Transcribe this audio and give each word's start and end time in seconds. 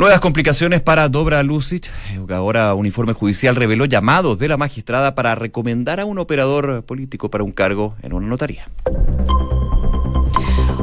Nuevas 0.00 0.20
complicaciones 0.20 0.80
para 0.80 1.10
Dobra 1.10 1.42
Lucic. 1.42 1.90
Ahora 2.30 2.72
un 2.72 2.86
informe 2.86 3.12
judicial 3.12 3.54
reveló 3.54 3.84
llamados 3.84 4.38
de 4.38 4.48
la 4.48 4.56
magistrada 4.56 5.14
para 5.14 5.34
recomendar 5.34 6.00
a 6.00 6.06
un 6.06 6.18
operador 6.18 6.82
político 6.84 7.28
para 7.28 7.44
un 7.44 7.52
cargo 7.52 7.96
en 8.00 8.14
una 8.14 8.26
notaría. 8.26 8.66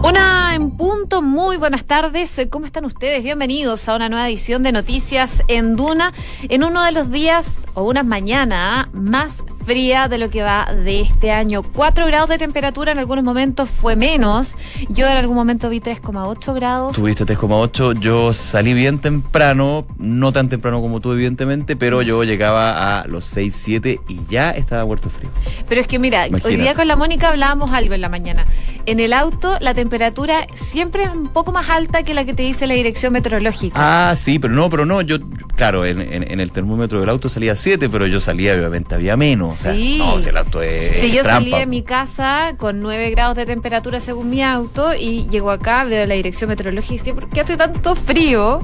Una 0.03 0.53
en 0.53 0.69
punto, 0.69 1.23
muy 1.23 1.57
buenas 1.57 1.85
tardes. 1.85 2.39
¿Cómo 2.51 2.67
están 2.67 2.85
ustedes? 2.85 3.23
Bienvenidos 3.23 3.89
a 3.89 3.95
una 3.95 4.07
nueva 4.07 4.29
edición 4.29 4.61
de 4.61 4.71
Noticias 4.71 5.41
en 5.47 5.75
Duna, 5.75 6.13
en 6.47 6.63
uno 6.63 6.83
de 6.83 6.91
los 6.91 7.09
días 7.09 7.65
o 7.73 7.85
unas 7.85 8.05
mañanas 8.05 8.87
más 8.93 9.41
fría 9.67 10.07
de 10.07 10.17
lo 10.17 10.29
que 10.29 10.43
va 10.43 10.65
de 10.73 11.01
este 11.01 11.29
año. 11.29 11.61
4 11.61 12.05
grados 12.07 12.29
de 12.29 12.37
temperatura 12.37 12.93
en 12.93 12.99
algunos 12.99 13.25
momentos 13.25 13.69
fue 13.69 13.97
menos. 13.97 14.55
Yo 14.87 15.07
en 15.07 15.17
algún 15.17 15.35
momento 15.35 15.69
vi 15.69 15.81
3,8 15.81 16.55
grados. 16.55 16.95
Tuviste 16.95 17.25
3,8. 17.25 17.99
Yo 17.99 18.31
salí 18.31 18.73
bien 18.73 18.99
temprano, 18.99 19.85
no 19.97 20.31
tan 20.31 20.47
temprano 20.47 20.79
como 20.79 21.01
tú, 21.01 21.11
evidentemente, 21.11 21.75
pero 21.75 22.01
yo 22.01 22.23
llegaba 22.23 23.01
a 23.01 23.07
los 23.07 23.25
6, 23.25 23.53
7 23.53 23.99
y 24.07 24.21
ya 24.29 24.51
estaba 24.51 24.85
muerto 24.85 25.09
frío. 25.09 25.29
Pero 25.67 25.81
es 25.81 25.87
que 25.87 25.99
mira, 25.99 26.27
hoy 26.45 26.55
día 26.55 26.73
con 26.73 26.87
la 26.87 26.95
Mónica 26.95 27.27
hablábamos 27.27 27.71
algo 27.71 27.93
en 27.93 27.99
la 27.99 28.09
mañana. 28.09 28.45
En 28.85 29.01
el 29.01 29.11
auto 29.11 29.57
la 29.59 29.73
temperatura 29.73 30.47
siempre 30.53 31.03
es 31.03 31.09
un 31.09 31.27
poco 31.27 31.51
más 31.51 31.69
alta 31.69 32.03
que 32.03 32.13
la 32.13 32.23
que 32.23 32.33
te 32.33 32.43
dice 32.43 32.67
la 32.67 32.73
dirección 32.73 33.11
meteorológica. 33.11 33.75
Ah, 33.75 34.15
sí, 34.15 34.39
pero 34.39 34.53
no, 34.53 34.69
pero 34.69 34.85
no. 34.85 35.01
Yo, 35.01 35.17
claro, 35.57 35.85
en, 35.85 36.01
en 36.01 36.39
el 36.39 36.51
termómetro 36.53 37.01
del 37.01 37.09
auto 37.09 37.27
salía 37.27 37.57
7, 37.57 37.89
pero 37.89 38.07
yo 38.07 38.21
salía, 38.21 38.53
obviamente, 38.53 38.95
había 38.95 39.17
menos 39.17 39.56
sí. 39.57 39.97
no, 39.99 40.19
si 40.19 40.29
el 40.29 40.37
auto 40.37 40.61
es. 40.61 40.99
Si 40.99 41.11
yo 41.11 41.23
salí 41.23 41.51
de 41.51 41.65
mi 41.65 41.83
casa 41.83 42.55
con 42.57 42.81
9 42.81 43.09
grados 43.11 43.35
de 43.35 43.45
temperatura 43.45 43.99
según 43.99 44.29
mi 44.29 44.43
auto 44.43 44.93
y 44.93 45.27
llego 45.29 45.51
acá, 45.51 45.83
veo 45.83 46.05
la 46.05 46.15
dirección 46.15 46.49
meteorológica 46.49 46.95
y 46.95 46.99
digo, 46.99 47.17
¿por 47.17 47.29
qué 47.29 47.41
hace 47.41 47.57
tanto 47.57 47.95
frío? 47.95 48.61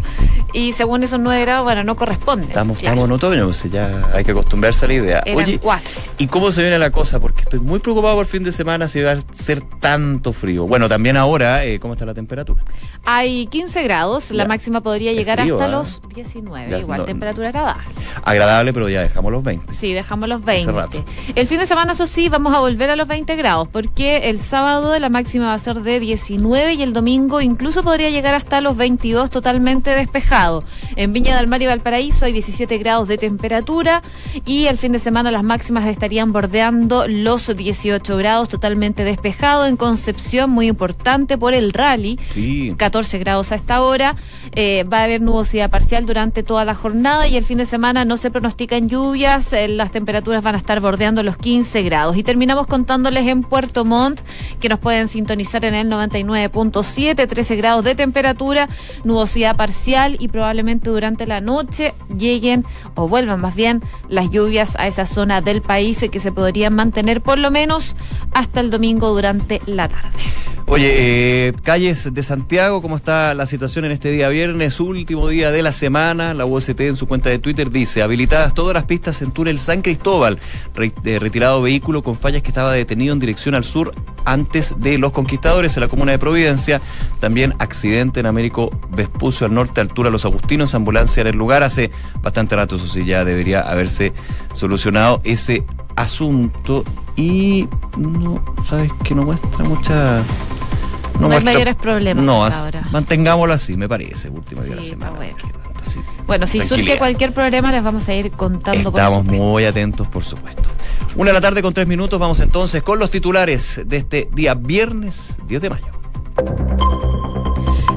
Y 0.54 0.74
según 0.74 1.04
esos 1.04 1.20
9 1.20 1.42
grados, 1.42 1.64
bueno, 1.64 1.84
no 1.84 1.96
corresponde. 1.96 2.48
Estamos, 2.48 2.78
estamos 2.78 3.06
en 3.06 3.12
otoño, 3.12 3.46
pues 3.46 3.64
ya 3.72 4.10
hay 4.14 4.24
que 4.24 4.32
acostumbrarse 4.32 4.86
a 4.86 4.88
la 4.88 4.94
idea. 4.94 5.24
Oye, 5.36 5.60
¿y 6.18 6.28
cómo 6.28 6.52
se 6.52 6.62
viene 6.62 6.78
la 6.78 6.92
cosa? 6.92 7.20
Porque 7.20 7.42
estoy 7.42 7.60
muy 7.60 7.80
preocupado 7.80 8.16
por 8.16 8.26
el 8.26 8.32
fin 8.32 8.44
de 8.44 8.52
semana 8.52 8.88
si 8.88 9.02
va 9.02 9.14
a 9.14 9.22
ser 9.32 9.62
tanto 9.80 10.32
frío. 10.32 10.68
Bueno, 10.68 10.88
también 10.88 11.18
ahora, 11.18 11.66
eh, 11.66 11.80
¿cómo 11.80 11.94
está 11.94 12.06
la 12.06 12.14
temperatura? 12.14 12.64
Hay 13.06 13.48
15 13.48 13.84
grados, 13.84 14.32
la 14.32 14.46
máxima 14.46 14.82
podría 14.82 15.14
llegar 15.14 15.42
hasta 15.42 15.66
¿ah? 15.66 15.68
los 15.68 16.02
19, 16.14 16.80
igual 16.80 17.06
temperatura 17.06 17.50
agradable. 17.50 17.84
Agradable, 18.24 18.74
pero 18.74 18.90
ya 18.90 19.02
dejamos 19.02 19.32
los 19.32 19.44
20. 19.44 19.74
Sí, 19.74 19.94
dejamos 19.94 20.30
los 20.30 20.44
20. 20.44 20.83
El 21.36 21.48
fin 21.48 21.60
de 21.60 21.66
semana, 21.66 21.94
eso 21.94 22.08
sí, 22.08 22.30
vamos 22.30 22.54
a 22.54 22.60
volver 22.60 22.90
a 22.90 22.96
los 22.96 23.08
20 23.08 23.36
grados, 23.36 23.68
porque 23.68 24.30
el 24.30 24.40
sábado 24.40 24.98
la 25.00 25.10
máxima 25.10 25.48
va 25.48 25.54
a 25.54 25.60
ser 25.60 25.82
de 25.82 26.00
19 26.00 26.74
y 26.74 26.84
el 26.84 26.94
domingo 26.94 27.42
incluso 27.42 27.84
podría 27.84 28.10
llegar 28.10 28.36
hasta 28.36 28.62
los 28.62 28.78
22 28.78 29.30
totalmente 29.30 29.92
despejado. 29.92 30.64
En 30.96 31.14
Viña 31.14 31.38
del 31.38 31.48
Mar 31.48 31.62
y 31.62 31.66
Valparaíso 31.66 32.26
hay 32.26 32.34
17 32.34 32.78
grados 32.78 33.08
de 33.08 33.18
temperatura 33.18 34.02
y 34.46 34.68
el 34.68 34.78
fin 34.78 34.92
de 34.92 35.00
semana 35.00 35.32
las 35.32 35.44
máximas 35.44 35.88
estarían 35.88 36.32
bordeando 36.32 37.08
los 37.08 37.56
18 37.56 38.18
grados 38.18 38.50
totalmente 38.50 39.04
despejado. 39.04 39.66
En 39.66 39.78
Concepción, 39.78 40.50
muy 40.50 40.68
importante 40.68 41.38
por 41.38 41.54
el 41.54 41.74
rally, 41.74 42.18
14 42.78 43.20
grados 43.20 43.52
a 43.52 43.56
esta 43.56 43.82
hora. 43.82 44.16
Eh, 44.54 44.86
va 44.92 45.00
a 45.00 45.04
haber 45.06 45.22
nubosidad 45.22 45.70
parcial 45.70 46.06
durante 46.06 46.44
toda 46.44 46.66
la 46.66 46.76
jornada 46.76 47.28
y 47.28 47.38
el 47.38 47.44
fin 47.44 47.58
de 47.58 47.66
semana 47.66 48.06
no 48.06 48.18
se 48.18 48.32
pronostican 48.32 48.88
lluvias, 48.88 49.52
eh, 49.54 49.68
las 49.68 49.92
temperaturas 49.92 50.44
van 50.44 50.56
a 50.56 50.58
estar 50.58 50.73
bordeando 50.80 51.24
los 51.24 51.38
15 51.38 51.84
grados. 51.84 52.18
Y 52.18 52.24
terminamos 52.24 52.68
contándoles 52.68 53.28
en 53.28 53.42
Puerto 53.42 53.86
Montt, 53.86 54.22
que 54.60 54.70
nos 54.70 54.80
pueden 54.80 55.08
sintonizar 55.08 55.66
en 55.66 55.76
el 55.76 55.90
99.7, 55.90 57.28
13 57.28 57.56
grados 57.56 57.84
de 57.84 57.96
temperatura, 57.96 58.70
nubosidad 59.04 59.56
parcial 59.56 60.18
y 60.20 60.28
probablemente 60.28 60.90
durante 60.90 61.28
la 61.28 61.42
noche 61.42 61.94
lleguen 62.18 62.66
o 62.96 63.08
vuelvan 63.08 63.42
más 63.42 63.56
bien 63.56 63.82
las 64.10 64.30
lluvias 64.30 64.76
a 64.78 64.88
esa 64.88 65.06
zona 65.06 65.42
del 65.42 65.62
país 65.62 66.04
que 66.12 66.20
se 66.20 66.32
podrían 66.32 66.76
mantener 66.76 67.22
por 67.22 67.38
lo 67.38 67.52
menos 67.52 67.96
hasta 68.34 68.60
el 68.60 68.72
domingo 68.72 69.10
durante 69.10 69.62
la 69.66 69.88
tarde. 69.88 70.20
Oye, 70.74 71.50
eh, 71.50 71.54
calles 71.62 72.12
de 72.16 72.24
Santiago, 72.24 72.82
¿cómo 72.82 72.96
está 72.96 73.36
la 73.36 73.46
situación 73.46 73.86
en 73.86 73.92
este 73.92 74.10
día 74.10 74.28
viernes? 74.30 74.80
Último 74.80 75.28
día 75.28 75.52
de 75.52 75.62
la 75.62 75.72
semana. 75.72 76.34
La 76.34 76.48
UST 76.48 76.80
en 76.80 76.96
su 76.96 77.08
cuenta 77.08 77.30
de 77.30 77.38
Twitter 77.38 77.70
dice, 77.70 78.02
habilitadas 78.02 78.56
todas 78.56 78.74
las 78.74 78.86
pistas 78.86 79.22
en 79.22 79.30
túnel 79.30 79.60
San 79.60 79.84
Cristóbal. 79.84 80.40
retirado 80.74 81.62
vehículo 81.62 82.02
con 82.02 82.16
fallas 82.16 82.42
que 82.42 82.48
estaba 82.48 82.72
detenido 82.72 83.14
en 83.14 83.20
dirección 83.20 83.54
al 83.54 83.66
sur 83.66 83.94
antes 84.26 84.74
de 84.80 84.98
los 84.98 85.12
conquistadores 85.12 85.78
en 85.78 85.82
la 85.82 85.90
comuna 85.90 86.12
de 86.12 86.18
Providencia. 86.18 86.82
También 87.20 87.54
accidente 87.60 88.22
en 88.22 88.26
Américo 88.26 88.72
Vespucio 88.90 89.46
al 89.46 89.54
norte, 89.54 89.80
altura 89.80 90.10
Los 90.10 90.26
Agustinos, 90.26 90.74
ambulancia 90.74 91.22
en 91.22 91.28
el 91.28 91.36
lugar. 91.36 91.62
Hace 91.62 91.92
bastante 92.24 92.56
rato, 92.56 92.78
eso 92.78 92.88
sí, 92.88 93.06
ya 93.06 93.24
debería 93.24 93.62
haberse 93.62 94.12
solucionado 94.56 95.20
ese 95.24 95.66
asunto 95.96 96.84
y 97.16 97.68
no, 97.96 98.44
sabes 98.68 98.92
que 99.04 99.14
no 99.14 99.24
muestra 99.24 99.64
mucha 99.66 100.24
no, 101.20 101.32
hay 101.32 101.44
mayores 101.44 101.76
problemas 101.76 102.26
no, 102.26 102.46
ahora. 102.46 102.88
mantengámoslo 102.92 103.54
así, 103.54 103.78
me 103.78 103.88
parece, 103.88 104.30
último 104.30 104.62
día 104.62 104.72
de 104.72 104.76
la 104.78 104.84
semana. 104.84 105.20
Bueno, 106.26 106.48
si 106.48 106.62
surge 106.62 106.98
cualquier 106.98 107.34
problema 107.34 107.72
les 107.72 107.84
vamos 107.84 108.08
a 108.08 108.14
ir 108.14 108.32
contando. 108.32 108.90
Estamos 108.90 109.26
muy 109.26 109.66
atentos, 109.66 110.08
por 110.08 110.24
supuesto. 110.24 110.64
Una 111.16 111.30
de 111.30 111.34
la 111.34 111.42
tarde 111.42 111.62
con 111.62 111.74
tres 111.74 111.88
minutos, 111.88 112.20
vamos 112.20 112.40
entonces 112.40 112.82
con 112.82 113.00
los 113.00 113.12
titulares 113.12 113.82
de 113.86 113.98
este 113.98 114.30
día 114.34 114.54
viernes 114.56 115.38
10 115.48 115.62
de 115.62 115.70
mayo. 115.70 115.86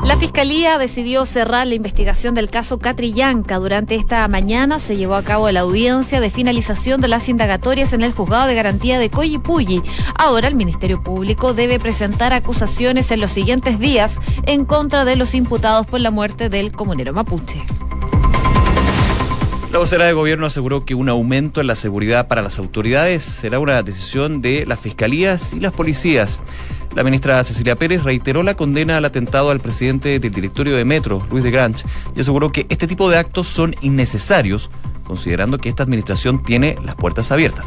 La 0.06 0.16
Fiscalía 0.16 0.78
decidió 0.78 1.26
cerrar 1.26 1.66
la 1.66 1.74
investigación 1.74 2.32
del 2.32 2.48
caso 2.48 2.78
Catrillanca. 2.78 3.58
Durante 3.58 3.96
esta 3.96 4.26
mañana 4.28 4.78
se 4.78 4.96
llevó 4.96 5.16
a 5.16 5.24
cabo 5.24 5.50
la 5.50 5.60
audiencia 5.60 6.20
de 6.20 6.30
finalización 6.30 7.00
de 7.00 7.08
las 7.08 7.28
indagatorias 7.28 7.92
en 7.92 8.04
el 8.04 8.12
juzgado 8.12 8.46
de 8.46 8.54
garantía 8.54 9.00
de 9.00 9.10
Coyipulli. 9.10 9.82
Ahora 10.14 10.46
el 10.46 10.54
Ministerio 10.54 11.02
Público 11.02 11.54
debe 11.54 11.80
presentar 11.80 12.32
acusaciones 12.32 13.10
en 13.10 13.20
los 13.20 13.32
siguientes 13.32 13.80
días 13.80 14.20
en 14.44 14.64
contra 14.64 15.04
de 15.04 15.16
los 15.16 15.34
imputados 15.34 15.88
por 15.88 15.98
la 15.98 16.12
muerte 16.12 16.48
del 16.50 16.70
comunero 16.70 17.12
mapuche. 17.12 17.64
La 19.76 19.80
vocera 19.80 20.06
de 20.06 20.14
gobierno 20.14 20.46
aseguró 20.46 20.86
que 20.86 20.94
un 20.94 21.10
aumento 21.10 21.60
en 21.60 21.66
la 21.66 21.74
seguridad 21.74 22.28
para 22.28 22.40
las 22.40 22.58
autoridades 22.58 23.22
será 23.22 23.58
una 23.58 23.82
decisión 23.82 24.40
de 24.40 24.64
las 24.64 24.80
fiscalías 24.80 25.52
y 25.52 25.60
las 25.60 25.74
policías. 25.74 26.40
La 26.94 27.04
ministra 27.04 27.44
Cecilia 27.44 27.76
Pérez 27.76 28.02
reiteró 28.02 28.42
la 28.42 28.56
condena 28.56 28.96
al 28.96 29.04
atentado 29.04 29.50
al 29.50 29.60
presidente 29.60 30.18
del 30.18 30.32
directorio 30.32 30.76
de 30.76 30.86
Metro, 30.86 31.26
Luis 31.30 31.44
de 31.44 31.50
Granch, 31.50 31.84
y 32.16 32.20
aseguró 32.20 32.52
que 32.52 32.64
este 32.70 32.86
tipo 32.86 33.10
de 33.10 33.18
actos 33.18 33.48
son 33.48 33.74
innecesarios, 33.82 34.70
considerando 35.04 35.58
que 35.58 35.68
esta 35.68 35.82
administración 35.82 36.42
tiene 36.42 36.78
las 36.82 36.94
puertas 36.94 37.30
abiertas. 37.30 37.66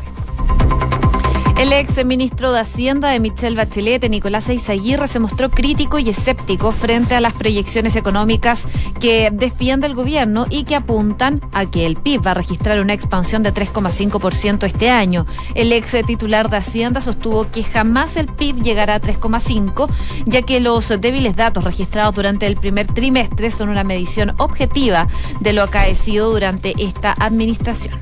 El 1.60 1.74
ex 1.74 2.06
ministro 2.06 2.54
de 2.54 2.62
Hacienda 2.62 3.10
de 3.10 3.20
Michelle 3.20 3.58
Bachelet, 3.58 4.10
Nicolás 4.10 4.48
Eizaguirre, 4.48 5.10
se 5.10 5.20
mostró 5.20 5.52
crítico 5.52 6.00
y 6.00 6.08
escéptico 6.08 6.72
frente 6.72 7.16
a 7.16 7.20
las 7.20 7.34
proyecciones 7.34 7.98
económicas 7.98 8.64
que 9.02 9.30
defiende 9.30 9.86
el 9.86 9.94
gobierno 9.94 10.46
y 10.50 10.64
que 10.64 10.78
apuntan 10.78 11.42
a 11.52 11.66
que 11.66 11.86
el 11.86 11.98
PIB 11.98 12.26
va 12.26 12.32
a 12.32 12.36
registrar 12.36 12.80
una 12.80 12.94
expansión 12.94 13.44
de 13.44 13.54
3,5% 13.54 14.66
este 14.66 14.90
año. 14.90 15.26
El 15.54 15.74
ex 15.74 15.98
titular 16.06 16.50
de 16.50 16.56
Hacienda 16.56 17.02
sostuvo 17.02 17.52
que 17.52 17.62
jamás 17.62 18.16
el 18.16 18.28
PIB 18.28 18.64
llegará 18.64 18.96
a 18.96 19.02
3,5%, 19.02 19.90
ya 20.28 20.42
que 20.44 20.62
los 20.62 20.88
débiles 20.88 21.36
datos 21.36 21.66
registrados 21.66 22.16
durante 22.16 22.48
el 22.48 22.56
primer 22.56 22.88
trimestre 22.88 23.52
son 23.52 23.68
una 23.68 23.84
medición 23.84 24.34
objetiva 24.38 25.10
de 25.42 25.52
lo 25.52 25.64
acaecido 25.64 26.32
durante 26.32 26.74
esta 26.82 27.12
administración. 27.20 28.00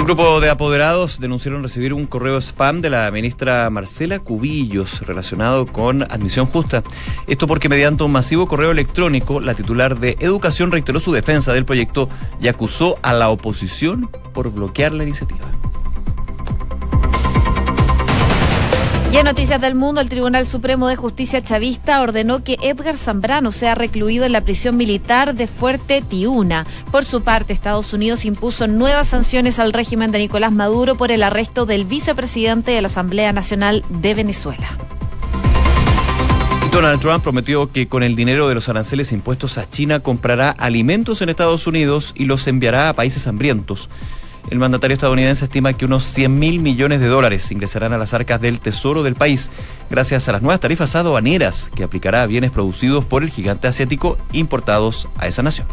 Un 0.00 0.06
grupo 0.06 0.40
de 0.40 0.48
apoderados 0.48 1.20
denunciaron 1.20 1.62
recibir 1.62 1.92
un 1.92 2.06
correo 2.06 2.38
spam 2.40 2.80
de 2.80 2.88
la 2.88 3.10
ministra 3.10 3.68
Marcela 3.68 4.18
Cubillos 4.18 5.02
relacionado 5.06 5.66
con 5.66 6.04
admisión 6.04 6.46
justa. 6.46 6.82
Esto 7.26 7.46
porque 7.46 7.68
mediante 7.68 8.02
un 8.02 8.10
masivo 8.10 8.48
correo 8.48 8.70
electrónico, 8.70 9.40
la 9.40 9.52
titular 9.52 10.00
de 10.00 10.16
Educación 10.18 10.72
reiteró 10.72 11.00
su 11.00 11.12
defensa 11.12 11.52
del 11.52 11.66
proyecto 11.66 12.08
y 12.40 12.48
acusó 12.48 12.96
a 13.02 13.12
la 13.12 13.28
oposición 13.28 14.08
por 14.32 14.50
bloquear 14.50 14.92
la 14.92 15.02
iniciativa. 15.02 15.46
Y 19.12 19.16
en 19.16 19.24
Noticias 19.24 19.60
del 19.60 19.74
Mundo, 19.74 20.00
el 20.00 20.08
Tribunal 20.08 20.46
Supremo 20.46 20.86
de 20.86 20.94
Justicia 20.94 21.42
Chavista 21.42 22.00
ordenó 22.00 22.44
que 22.44 22.56
Edgar 22.62 22.96
Zambrano 22.96 23.50
sea 23.50 23.74
recluido 23.74 24.24
en 24.24 24.30
la 24.30 24.42
prisión 24.42 24.76
militar 24.76 25.34
de 25.34 25.48
Fuerte 25.48 26.00
Tiuna. 26.00 26.64
Por 26.92 27.04
su 27.04 27.22
parte, 27.22 27.52
Estados 27.52 27.92
Unidos 27.92 28.24
impuso 28.24 28.68
nuevas 28.68 29.08
sanciones 29.08 29.58
al 29.58 29.72
régimen 29.72 30.12
de 30.12 30.20
Nicolás 30.20 30.52
Maduro 30.52 30.94
por 30.94 31.10
el 31.10 31.24
arresto 31.24 31.66
del 31.66 31.86
vicepresidente 31.86 32.70
de 32.70 32.82
la 32.82 32.86
Asamblea 32.86 33.32
Nacional 33.32 33.84
de 33.88 34.14
Venezuela. 34.14 34.76
Donald 36.70 37.00
Trump 37.00 37.24
prometió 37.24 37.72
que 37.72 37.88
con 37.88 38.04
el 38.04 38.14
dinero 38.14 38.48
de 38.48 38.54
los 38.54 38.68
aranceles 38.68 39.10
impuestos 39.10 39.58
a 39.58 39.68
China 39.68 39.98
comprará 39.98 40.50
alimentos 40.50 41.20
en 41.20 41.30
Estados 41.30 41.66
Unidos 41.66 42.12
y 42.14 42.26
los 42.26 42.46
enviará 42.46 42.88
a 42.88 42.92
países 42.92 43.26
hambrientos. 43.26 43.90
El 44.50 44.58
mandatario 44.58 44.96
estadounidense 44.96 45.44
estima 45.44 45.72
que 45.72 45.84
unos 45.84 46.04
100 46.04 46.36
mil 46.36 46.58
millones 46.58 46.98
de 46.98 47.06
dólares 47.06 47.52
ingresarán 47.52 47.92
a 47.92 47.98
las 47.98 48.14
arcas 48.14 48.40
del 48.40 48.58
tesoro 48.58 49.04
del 49.04 49.14
país 49.14 49.48
gracias 49.88 50.28
a 50.28 50.32
las 50.32 50.42
nuevas 50.42 50.58
tarifas 50.58 50.96
aduaneras 50.96 51.70
que 51.72 51.84
aplicará 51.84 52.22
a 52.22 52.26
bienes 52.26 52.50
producidos 52.50 53.04
por 53.04 53.22
el 53.22 53.30
gigante 53.30 53.68
asiático 53.68 54.18
importados 54.32 55.08
a 55.16 55.28
esa 55.28 55.44
nación. 55.44 55.68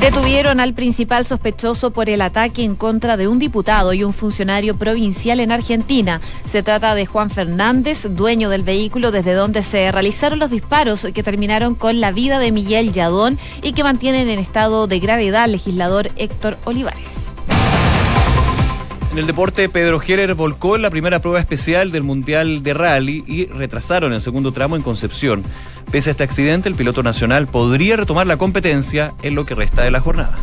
Detuvieron 0.00 0.58
al 0.58 0.74
principal 0.74 1.26
sospechoso 1.26 1.90
por 1.90 2.08
el 2.08 2.22
ataque 2.22 2.64
en 2.64 2.74
contra 2.76 3.16
de 3.16 3.28
un 3.28 3.38
diputado 3.38 3.92
y 3.92 4.04
un 4.04 4.12
funcionario 4.12 4.76
provincial 4.76 5.38
en 5.38 5.52
Argentina. 5.52 6.20
Se 6.50 6.62
trata 6.62 6.94
de 6.94 7.06
Juan 7.06 7.30
Fernández, 7.30 8.06
dueño 8.10 8.48
del 8.48 8.62
vehículo 8.62 9.10
desde 9.10 9.34
donde 9.34 9.62
se 9.62 9.92
realizaron 9.92 10.38
los 10.38 10.50
disparos 10.50 11.06
que 11.14 11.22
terminaron 11.22 11.74
con 11.74 12.00
la 12.00 12.10
vida 12.10 12.38
de 12.38 12.52
Miguel 12.52 12.92
Yadón 12.92 13.38
y 13.62 13.72
que 13.72 13.84
mantienen 13.84 14.28
en 14.28 14.38
estado 14.38 14.86
de 14.86 14.98
gravedad 14.98 15.44
al 15.44 15.52
legislador 15.52 16.10
Héctor 16.16 16.58
Olivares. 16.64 17.31
En 19.12 19.18
el 19.18 19.26
deporte, 19.26 19.68
Pedro 19.68 20.00
Heller 20.00 20.34
volcó 20.34 20.74
en 20.74 20.80
la 20.80 20.88
primera 20.88 21.20
prueba 21.20 21.38
especial 21.38 21.92
del 21.92 22.02
Mundial 22.02 22.62
de 22.62 22.72
Rally 22.72 23.22
y 23.26 23.44
retrasaron 23.44 24.14
el 24.14 24.22
segundo 24.22 24.52
tramo 24.52 24.74
en 24.74 24.80
Concepción. 24.80 25.42
Pese 25.90 26.08
a 26.08 26.12
este 26.12 26.24
accidente, 26.24 26.70
el 26.70 26.76
piloto 26.76 27.02
nacional 27.02 27.46
podría 27.46 27.96
retomar 27.96 28.26
la 28.26 28.38
competencia 28.38 29.12
en 29.20 29.34
lo 29.34 29.44
que 29.44 29.54
resta 29.54 29.82
de 29.82 29.90
la 29.90 30.00
jornada. 30.00 30.38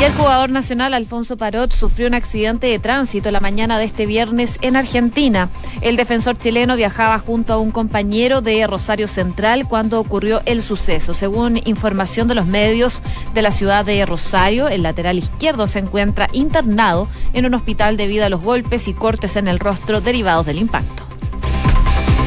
Y 0.00 0.02
el 0.02 0.12
jugador 0.12 0.50
nacional 0.50 0.92
Alfonso 0.92 1.36
Parot 1.36 1.72
sufrió 1.72 2.08
un 2.08 2.14
accidente 2.14 2.66
de 2.66 2.78
tránsito 2.78 3.30
la 3.30 3.40
mañana 3.40 3.78
de 3.78 3.84
este 3.84 4.06
viernes 4.06 4.58
en 4.60 4.76
Argentina. 4.76 5.50
El 5.82 5.96
defensor 5.96 6.36
chileno 6.36 6.74
viajaba 6.74 7.18
junto 7.20 7.52
a 7.52 7.58
un 7.58 7.70
compañero 7.70 8.40
de 8.40 8.66
Rosario 8.66 9.06
Central 9.06 9.68
cuando 9.68 10.00
ocurrió 10.00 10.42
el 10.46 10.62
suceso. 10.62 11.14
Según 11.14 11.60
información 11.64 12.26
de 12.26 12.34
los 12.34 12.46
medios 12.46 13.02
de 13.34 13.42
la 13.42 13.52
ciudad 13.52 13.84
de 13.84 14.04
Rosario, 14.04 14.68
el 14.68 14.82
lateral 14.82 15.18
izquierdo 15.18 15.66
se 15.68 15.78
encuentra 15.78 16.28
internado 16.32 17.08
en 17.32 17.46
un 17.46 17.54
hospital 17.54 17.96
debido 17.96 18.26
a 18.26 18.28
los 18.28 18.42
golpes 18.42 18.88
y 18.88 18.94
cortes 18.94 19.36
en 19.36 19.46
el 19.46 19.60
rostro 19.60 20.00
derivados 20.00 20.44
del 20.44 20.58
impacto. 20.58 21.04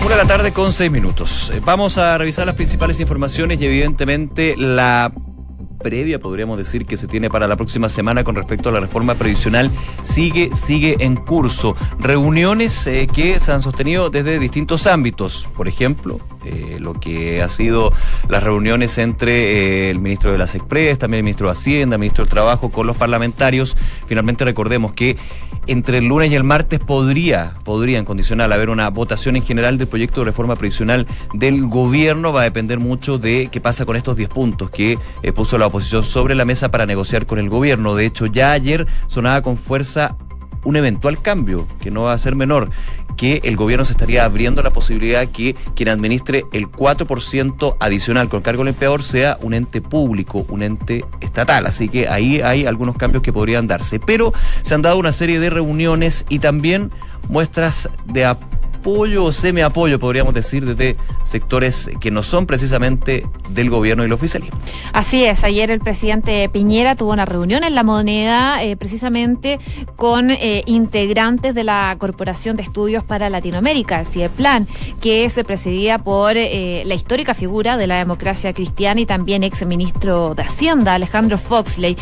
Una 0.06 0.16
de 0.16 0.24
la 0.24 0.28
tarde 0.28 0.54
con 0.54 0.72
seis 0.72 0.90
minutos. 0.90 1.52
Eh, 1.54 1.62
vamos 1.66 1.98
a 1.98 2.18
revisar 2.18 2.46
las 2.46 2.56
principales 2.56 3.02
informaciones 3.02 3.60
y 3.60 3.66
evidentemente 3.66 4.56
la 4.56 5.12
previa, 5.78 6.20
podríamos 6.20 6.58
decir, 6.58 6.86
que 6.86 6.98
se 6.98 7.08
tiene 7.08 7.30
para 7.30 7.48
la 7.48 7.56
próxima 7.56 7.90
semana 7.90 8.24
con 8.24 8.36
respecto 8.36 8.70
a 8.70 8.72
la 8.72 8.80
reforma 8.80 9.16
previsional 9.16 9.72
sigue, 10.04 10.54
sigue 10.54 10.98
en 11.00 11.16
curso. 11.16 11.76
Reuniones 12.00 12.88
eh, 12.88 13.08
que 13.14 13.40
se 13.40 13.52
han 13.52 13.62
sostenido 13.62 14.10
desde 14.10 14.40
distintos 14.40 14.88
ámbitos. 14.88 15.48
Por 15.56 15.68
ejemplo, 15.68 16.20
eh, 16.48 16.78
lo 16.80 16.94
que 16.94 17.42
ha 17.42 17.50
sido 17.50 17.94
las 18.30 18.44
reuniones 18.44 18.98
entre 18.98 19.88
eh, 19.88 19.90
el 19.90 20.00
ministro 20.00 20.32
de 20.32 20.38
las 20.38 20.56
Expres, 20.56 20.98
también 20.98 21.20
el 21.20 21.24
ministro 21.24 21.48
de 21.48 21.54
Hacienda, 21.54 21.96
el 21.96 22.00
ministro 22.00 22.24
del 22.24 22.32
Trabajo 22.32 22.72
con 22.72 22.88
los 22.88 22.98
parlamentarios. 22.98 23.76
Finalmente 24.08 24.46
recordemos 24.46 24.94
que 24.94 25.18
entre 25.68 25.98
el 25.98 26.06
lunes 26.06 26.32
y 26.32 26.36
el 26.36 26.44
martes 26.44 26.80
podría, 26.80 27.56
podría 27.64 28.00
en 28.00 28.06
condicional 28.06 28.54
haber 28.54 28.70
una 28.70 28.90
votación 28.90 29.36
en 29.36 29.44
general 29.44 29.78
del 29.78 29.88
proyecto 29.88 30.22
de 30.22 30.26
reforma 30.26 30.56
previsional 30.56 31.08
del 31.34 31.66
gobierno. 31.68 32.32
Va 32.32 32.42
a 32.42 32.46
depender 32.46 32.80
mucho 32.80 33.18
de 33.18 33.50
qué 33.52 33.60
pasa 33.60 33.86
con 33.86 33.96
estos 33.96 34.16
10 34.16 34.30
puntos 34.30 34.70
que 34.70 34.98
puso 35.36 35.58
la 35.58 35.68
oposición 35.68 36.04
sobre 36.04 36.36
la 36.36 36.46
mesa 36.46 36.72
para 36.72 36.86
negociar 36.86 37.26
con 37.26 37.40
el 37.40 37.50
gobierno. 37.50 37.96
De 37.96 38.06
hecho, 38.06 38.28
ya 38.28 38.54
ayer 38.54 38.88
sonaba 39.08 39.42
con 39.42 39.58
fuerza 39.58 40.16
un 40.68 40.76
eventual 40.76 41.22
cambio, 41.22 41.66
que 41.80 41.92
no 41.92 42.04
va 42.04 42.14
a 42.14 42.18
ser 42.18 42.36
menor, 42.36 42.70
que 43.18 43.42
el 43.44 43.58
gobierno 43.58 43.84
se 43.84 43.92
estaría 43.94 44.24
abriendo 44.24 44.62
la 44.64 44.72
posibilidad 44.72 45.28
que 45.28 45.56
quien 45.76 45.90
administre 45.90 46.46
el 46.54 46.72
4% 46.72 47.76
adicional 47.80 48.30
con 48.30 48.42
cargo 48.42 48.64
del 48.64 48.74
empleador 48.74 49.04
sea 49.04 49.38
un 49.42 49.54
ente 49.54 49.82
público, 49.82 50.46
un 50.50 50.64
ente 50.64 51.04
estatal. 51.20 51.66
Así 51.66 51.90
que 51.90 52.08
ahí 52.08 52.40
hay 52.42 52.66
algunos 52.66 52.96
cambios 52.96 53.24
que 53.24 53.34
podrían 53.34 53.68
darse. 53.68 54.00
Pero 54.00 54.34
se 54.62 54.76
han 54.76 54.82
dado 54.82 54.98
una 54.98 55.12
serie 55.12 55.40
de 55.40 55.50
reuniones 55.50 56.26
y 56.30 56.40
también 56.40 56.92
muestras 57.28 57.90
de 58.06 58.26
apoyo 58.26 58.58
apoyo 58.88 59.26
o 59.26 59.34
semi-apoyo, 59.34 60.00
podríamos 60.00 60.34
decir, 60.34 60.66
desde 60.66 60.96
sectores 61.24 61.92
que 62.00 62.10
no 62.10 62.24
son 62.24 62.46
precisamente 62.46 63.28
del 63.50 63.70
gobierno 63.70 64.04
y 64.04 64.06
el 64.06 64.14
oficialismo. 64.14 64.58
Así 64.94 65.26
es, 65.26 65.44
ayer 65.44 65.72
el 65.72 65.82
presidente 65.82 66.48
Piñera 66.48 66.96
tuvo 66.96 67.12
una 67.12 67.26
reunión 67.26 67.66
en 67.66 67.76
La 67.76 67.84
Moneda 67.84 68.64
eh, 68.64 68.78
precisamente 68.78 69.60
con 69.98 70.32
eh, 70.32 70.64
integrantes 70.68 71.54
de 71.54 71.66
la 71.66 71.94
Corporación 72.00 72.56
de 72.56 72.64
Estudios 72.64 73.04
para 73.04 73.30
Latinoamérica, 73.30 74.06
CIEPLAN, 74.06 74.70
que 75.02 75.30
se 75.30 75.44
presidía 75.44 75.98
por 75.98 76.38
eh, 76.38 76.84
la 76.86 76.96
histórica 76.96 77.34
figura 77.34 77.76
de 77.76 77.88
la 77.88 77.98
democracia 77.98 78.54
cristiana 78.54 79.02
y 79.02 79.06
también 79.06 79.44
ex 79.44 79.66
ministro 79.66 80.34
de 80.34 80.44
Hacienda, 80.44 80.94
Alejandro 80.94 81.38
Foxley. 81.38 81.98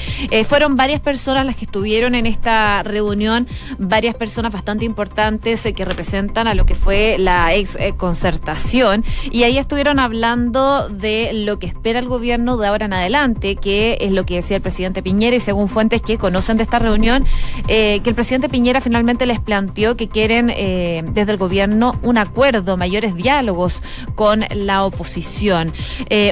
fueron 0.47 0.75
varias 0.75 1.01
personas 1.01 1.47
las 1.47 1.55
que 1.55 1.65
estuvieron 1.65 2.13
en 2.13 2.27
esta 2.27 2.83
reunión, 2.83 3.47
varias 3.79 4.13
personas 4.13 4.53
bastante 4.53 4.85
importantes 4.85 5.63
que 5.75 5.83
representan 5.83 6.47
a 6.47 6.53
lo 6.53 6.67
que 6.67 6.74
fue 6.75 7.17
la 7.17 7.55
ex 7.55 7.75
eh, 7.75 7.93
concertación, 7.97 9.03
y 9.31 9.43
ahí 9.43 9.57
estuvieron 9.57 9.99
hablando 9.99 10.87
de 10.89 11.31
lo 11.33 11.59
que 11.59 11.67
espera 11.67 11.99
el 11.99 12.07
gobierno 12.07 12.57
de 12.57 12.67
ahora 12.67 12.85
en 12.85 12.93
adelante, 12.93 13.55
que 13.55 13.97
es 14.01 14.11
lo 14.11 14.25
que 14.25 14.35
decía 14.35 14.57
el 14.57 14.61
presidente 14.61 15.01
Piñera, 15.01 15.35
y 15.35 15.39
según 15.39 15.69
fuentes 15.69 16.01
que 16.01 16.17
conocen 16.17 16.57
de 16.57 16.63
esta 16.63 16.79
reunión, 16.79 17.25
eh, 17.67 18.01
que 18.03 18.09
el 18.09 18.15
presidente 18.15 18.49
Piñera 18.49 18.81
finalmente 18.81 19.25
les 19.25 19.39
planteó 19.39 19.97
que 19.97 20.07
quieren 20.07 20.51
eh, 20.53 21.03
desde 21.13 21.31
el 21.31 21.37
gobierno 21.37 21.99
un 22.03 22.17
acuerdo, 22.17 22.77
mayores 22.77 23.15
diálogos 23.15 23.81
con 24.15 24.45
la 24.53 24.85
oposición. 24.85 25.73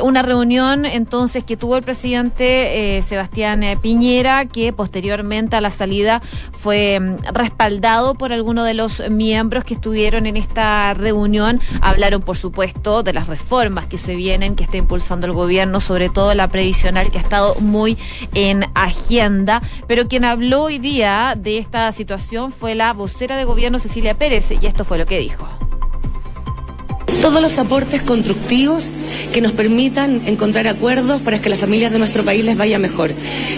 una 0.03 0.21
reunión 0.21 0.85
entonces 0.85 1.43
que 1.43 1.57
tuvo 1.57 1.77
el 1.77 1.83
presidente 1.83 3.01
Sebastián 3.01 3.63
Piñera, 3.81 4.45
que 4.45 4.73
posteriormente 4.73 5.55
a 5.55 5.61
la 5.61 5.69
salida 5.69 6.21
fue 6.51 6.99
mm, 6.99 7.33
respaldado 7.33 8.15
por 8.15 8.31
algunos 8.33 8.65
de 8.65 8.73
los 8.73 9.09
miembros 9.09 9.63
que 9.63 9.73
estuvieron 9.73 10.22
en 10.25 10.37
esta 10.37 10.93
reunión. 10.93 11.59
Hablaron, 11.81 12.21
por 12.21 12.37
supuesto, 12.37 13.03
de 13.03 13.13
las 13.13 13.27
reformas 13.27 13.85
que 13.85 13.97
se 13.97 14.15
vienen, 14.15 14.55
que 14.55 14.63
está 14.63 14.77
impulsando 14.77 15.27
el 15.27 15.33
gobierno, 15.33 15.79
sobre 15.79 16.09
todo 16.09 16.33
la 16.33 16.47
previsional, 16.49 17.11
que 17.11 17.17
ha 17.17 17.21
estado 17.21 17.55
muy 17.59 17.97
en 18.33 18.65
agenda. 18.73 19.61
Pero 19.87 20.07
quien 20.07 20.25
habló 20.25 20.63
hoy 20.63 20.79
día 20.79 21.35
de 21.37 21.57
esta 21.57 21.91
situación 21.91 22.51
fue 22.51 22.75
la 22.75 22.93
vocera 22.93 23.37
de 23.37 23.43
gobierno, 23.43 23.79
Cecilia 23.79 24.15
Pérez, 24.15 24.51
y 24.51 24.65
esto 24.65 24.85
fue 24.85 24.97
lo 24.97 25.05
que 25.05 25.19
dijo 25.19 25.47
todos 27.21 27.41
los 27.41 27.57
aportes 27.57 28.01
constructivos 28.01 28.91
que 29.31 29.41
nos 29.41 29.51
permitan 29.51 30.21
encontrar 30.25 30.67
acuerdos 30.67 31.21
para 31.21 31.39
que 31.39 31.49
las 31.49 31.59
familias 31.59 31.91
de 31.91 31.99
nuestro 31.99 32.23
país 32.23 32.45
les 32.45 32.57
vaya 32.57 32.79
mejor. 32.79 33.11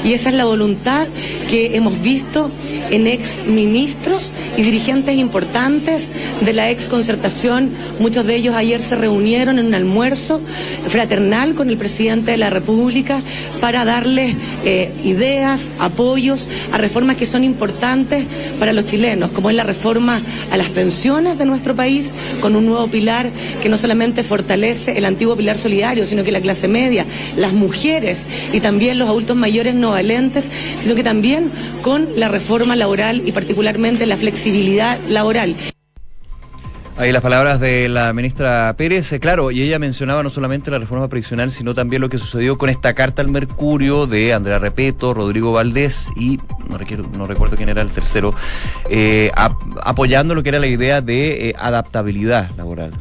Y 0.04 0.14
esa 0.14 0.30
es 0.30 0.36
la 0.36 0.46
voluntad 0.46 1.08
que 1.50 1.76
hemos 1.76 2.02
visto 2.02 2.50
en 2.92 3.08
ex 3.08 3.46
ministros 3.48 4.32
y 4.58 4.62
dirigentes 4.62 5.16
importantes 5.18 6.10
de 6.42 6.54
la 6.54 6.70
ex 6.70 6.88
concertación. 6.88 7.72
Muchos 8.00 8.26
de 8.26 8.36
ellos 8.36 8.56
ayer 8.56 8.82
se 8.82 8.96
reunieron 8.96 9.60
en 9.60 9.68
un 9.68 9.74
almuerzo 9.74 10.42
fraternal 10.88 11.56
con 11.56 11.70
el 11.70 11.78
presidente 11.78 12.32
de 12.32 12.38
la 12.38 12.50
República 12.50 13.22
para 13.62 13.86
darles 13.86 14.36
eh, 14.64 14.92
ideas, 15.04 15.72
apoyos 15.80 16.48
a 16.72 16.78
reformas 16.78 17.18
que 17.18 17.26
son 17.26 17.44
importantes 17.44 18.26
para 18.60 18.74
los 18.74 18.86
chilenos, 18.86 19.32
como 19.32 19.50
es 19.50 19.56
la 19.56 19.64
reforma 19.64 20.22
a 20.52 20.58
las 20.58 20.70
pensiones 20.70 21.38
de 21.38 21.46
nuestro 21.46 21.76
país, 21.76 22.14
con 22.42 22.56
un 22.56 22.66
nuevo 22.66 22.88
pilar 22.88 23.30
que 23.62 23.70
no 23.70 23.78
solamente 23.78 24.24
fortalece 24.24 24.98
el 24.98 25.06
antiguo 25.06 25.36
pilar 25.36 25.58
solidario, 25.58 26.06
sino 26.06 26.24
que 26.24 26.32
la 26.32 26.42
clase 26.42 26.68
media, 26.68 27.06
las 27.38 27.54
mujeres 27.54 28.28
y 28.54 28.60
también 28.60 28.98
los 29.00 29.10
adultos 29.10 29.36
mayores 29.36 29.76
no 29.76 29.92
valentes, 29.92 30.50
sino 30.80 30.96
que 30.96 31.04
también 31.04 31.52
con 31.82 32.08
la 32.18 32.28
reforma 32.28 32.76
laboral 32.76 33.22
y 33.26 33.32
particularmente 33.32 34.06
la 34.06 34.18
flexibilidad 34.18 34.98
laboral. 35.10 35.56
Ahí 36.98 37.12
las 37.12 37.22
palabras 37.22 37.60
de 37.60 37.90
la 37.90 38.14
ministra 38.14 38.74
Pérez, 38.78 39.12
eh, 39.12 39.20
claro, 39.20 39.52
y 39.52 39.62
ella 39.62 39.80
mencionaba 39.80 40.24
no 40.24 40.30
solamente 40.30 40.72
la 40.72 40.80
reforma 40.80 41.10
previsional, 41.10 41.52
sino 41.52 41.74
también 41.74 42.02
lo 42.02 42.08
que 42.08 42.18
sucedió 42.18 42.58
con 42.58 42.70
esta 42.70 42.94
carta 42.94 43.22
al 43.22 43.28
Mercurio 43.28 44.08
de 44.08 44.34
Andrea 44.34 44.60
Repeto, 44.60 45.14
Rodrigo 45.14 45.52
Valdés 45.52 46.10
y 46.16 46.40
no, 46.70 46.78
no 47.18 47.28
recuerdo 47.28 47.58
quién 47.58 47.68
era 47.68 47.82
el 47.82 47.90
tercero, 47.90 48.34
eh, 48.90 49.30
apoyando 49.84 50.36
lo 50.36 50.42
que 50.42 50.50
era 50.50 50.60
la 50.60 50.68
idea 50.68 51.02
de 51.02 51.50
eh, 51.50 51.56
adaptabilidad 51.58 52.52
laboral 52.56 52.94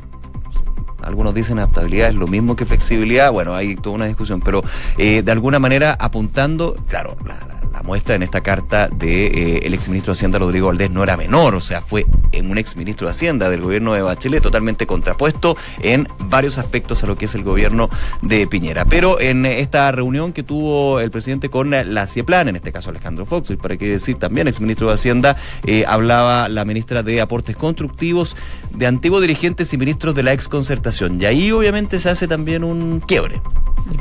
algunos 1.04 1.34
dicen 1.34 1.58
adaptabilidad 1.58 2.08
es 2.08 2.14
lo 2.14 2.26
mismo 2.26 2.56
que 2.56 2.64
flexibilidad, 2.64 3.30
bueno, 3.30 3.54
hay 3.54 3.76
toda 3.76 3.96
una 3.96 4.06
discusión, 4.06 4.40
pero 4.40 4.62
eh, 4.98 5.22
de 5.22 5.32
alguna 5.32 5.58
manera 5.58 5.96
apuntando, 5.98 6.74
claro, 6.88 7.16
la, 7.24 7.53
muestra 7.82 8.14
en 8.14 8.22
esta 8.22 8.42
carta 8.42 8.88
de 8.88 9.26
eh, 9.26 9.74
exministro 9.74 10.12
de 10.12 10.18
Hacienda 10.18 10.38
Rodrigo 10.38 10.68
Valdés 10.68 10.90
no 10.90 11.02
era 11.02 11.16
menor, 11.16 11.54
o 11.54 11.60
sea, 11.60 11.82
fue 11.82 12.06
en 12.32 12.50
un 12.50 12.58
exministro 12.58 13.06
de 13.06 13.10
Hacienda 13.10 13.50
del 13.50 13.60
gobierno 13.60 13.92
de 13.92 14.02
Bachelet 14.02 14.42
totalmente 14.42 14.86
contrapuesto 14.86 15.56
en 15.82 16.08
varios 16.18 16.58
aspectos 16.58 17.02
a 17.04 17.06
lo 17.06 17.16
que 17.16 17.26
es 17.26 17.34
el 17.34 17.42
gobierno 17.42 17.90
de 18.22 18.46
Piñera. 18.46 18.84
Pero 18.84 19.20
en 19.20 19.44
esta 19.46 19.90
reunión 19.92 20.32
que 20.32 20.42
tuvo 20.42 21.00
el 21.00 21.10
presidente 21.10 21.50
con 21.50 21.70
la 21.70 22.06
CIEPLAN, 22.06 22.48
en 22.48 22.56
este 22.56 22.72
caso 22.72 22.90
Alejandro 22.90 23.26
Fox, 23.26 23.50
y 23.50 23.56
para 23.56 23.76
qué 23.76 23.88
decir 23.88 24.16
también 24.16 24.48
exministro 24.48 24.88
de 24.88 24.94
Hacienda, 24.94 25.36
eh, 25.64 25.84
hablaba 25.86 26.48
la 26.48 26.64
ministra 26.64 27.02
de 27.02 27.20
Aportes 27.20 27.56
Constructivos 27.56 28.36
de 28.70 28.86
antiguos 28.86 29.20
dirigentes 29.20 29.72
y 29.72 29.76
ministros 29.76 30.14
de 30.14 30.22
la 30.22 30.32
exconcertación. 30.32 31.20
Y 31.20 31.26
ahí 31.26 31.52
obviamente 31.52 31.98
se 31.98 32.10
hace 32.10 32.28
también 32.28 32.64
un 32.64 33.00
quiebre, 33.00 33.40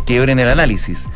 quiebre 0.06 0.32
en 0.32 0.40
el 0.40 0.50
análisis 0.50 1.08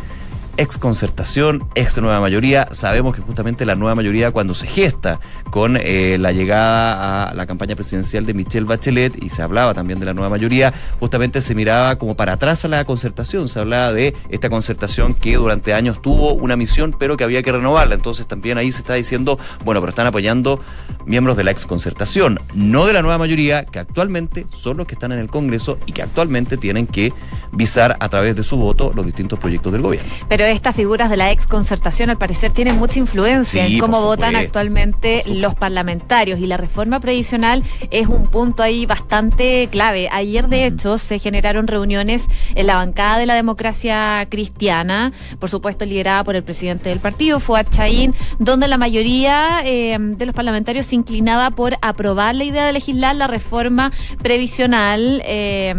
ex 0.57 0.77
concertación, 0.77 1.67
ex 1.75 1.97
nueva 1.99 2.19
mayoría. 2.19 2.67
Sabemos 2.71 3.15
que 3.15 3.21
justamente 3.21 3.65
la 3.65 3.75
nueva 3.75 3.95
mayoría 3.95 4.31
cuando 4.31 4.53
se 4.53 4.67
gesta 4.67 5.19
con 5.51 5.77
eh, 5.79 6.17
la 6.19 6.31
llegada 6.31 7.29
a 7.29 7.33
la 7.33 7.45
campaña 7.45 7.75
presidencial 7.75 8.25
de 8.25 8.33
Michelle 8.33 8.65
Bachelet 8.65 9.23
y 9.23 9.29
se 9.29 9.41
hablaba 9.41 9.73
también 9.73 9.99
de 9.99 10.05
la 10.05 10.13
nueva 10.13 10.29
mayoría, 10.29 10.73
justamente 10.99 11.41
se 11.41 11.55
miraba 11.55 11.97
como 11.97 12.15
para 12.15 12.33
atrás 12.33 12.65
a 12.65 12.67
la 12.67 12.83
concertación, 12.85 13.47
se 13.47 13.59
hablaba 13.59 13.93
de 13.93 14.15
esta 14.29 14.49
concertación 14.49 15.13
que 15.13 15.35
durante 15.35 15.73
años 15.73 16.01
tuvo 16.01 16.33
una 16.33 16.55
misión 16.55 16.95
pero 16.97 17.17
que 17.17 17.23
había 17.23 17.41
que 17.41 17.51
renovarla. 17.51 17.95
Entonces 17.95 18.27
también 18.27 18.57
ahí 18.57 18.71
se 18.71 18.79
está 18.79 18.95
diciendo, 18.95 19.39
bueno, 19.63 19.79
pero 19.81 19.91
están 19.91 20.07
apoyando 20.07 20.59
miembros 21.05 21.37
de 21.37 21.43
la 21.43 21.51
ex 21.51 21.65
concertación, 21.65 22.39
no 22.53 22.85
de 22.85 22.93
la 22.93 23.01
nueva 23.01 23.17
mayoría, 23.17 23.65
que 23.65 23.79
actualmente 23.79 24.45
son 24.53 24.77
los 24.77 24.87
que 24.87 24.95
están 24.95 25.11
en 25.11 25.19
el 25.19 25.27
Congreso 25.27 25.77
y 25.85 25.91
que 25.91 26.01
actualmente 26.01 26.57
tienen 26.57 26.87
que 26.87 27.13
visar 27.51 27.95
a 27.99 28.09
través 28.09 28.35
de 28.35 28.43
su 28.43 28.57
voto 28.57 28.91
los 28.95 29.05
distintos 29.05 29.39
proyectos 29.39 29.71
del 29.71 29.81
gobierno. 29.81 30.09
Estas 30.51 30.75
figuras 30.75 31.09
de 31.09 31.17
la 31.17 31.31
ex 31.31 31.47
concertación 31.47 32.09
al 32.09 32.17
parecer 32.17 32.51
tienen 32.51 32.77
mucha 32.77 32.99
influencia 32.99 33.65
en 33.65 33.79
cómo 33.79 34.01
votan 34.01 34.35
actualmente 34.35 35.23
los 35.27 35.55
parlamentarios 35.55 36.39
y 36.39 36.47
la 36.47 36.57
reforma 36.57 36.99
previsional 36.99 37.63
es 37.91 38.07
un 38.07 38.27
punto 38.27 38.63
ahí 38.63 38.85
bastante 38.85 39.67
clave. 39.71 40.09
Ayer 40.11 40.47
de 40.47 40.65
hecho 40.65 40.97
se 40.97 41.19
generaron 41.19 41.67
reuniones 41.67 42.25
en 42.55 42.67
la 42.67 42.75
bancada 42.75 43.17
de 43.17 43.25
la 43.25 43.35
democracia 43.35 44.25
cristiana, 44.29 45.11
por 45.39 45.49
supuesto 45.49 45.85
liderada 45.85 46.23
por 46.23 46.35
el 46.35 46.43
presidente 46.43 46.89
del 46.89 46.99
partido, 46.99 47.39
Fuad 47.39 47.67
Chaín, 47.69 48.13
donde 48.39 48.67
la 48.67 48.77
mayoría 48.77 49.61
eh, 49.65 49.97
de 49.99 50.25
los 50.25 50.35
parlamentarios 50.35 50.85
se 50.85 50.95
inclinaba 50.95 51.51
por 51.51 51.75
aprobar 51.81 52.35
la 52.35 52.43
idea 52.43 52.65
de 52.65 52.73
legislar 52.73 53.15
la 53.15 53.27
reforma 53.27 53.91
previsional. 54.21 55.21
Eh, 55.25 55.75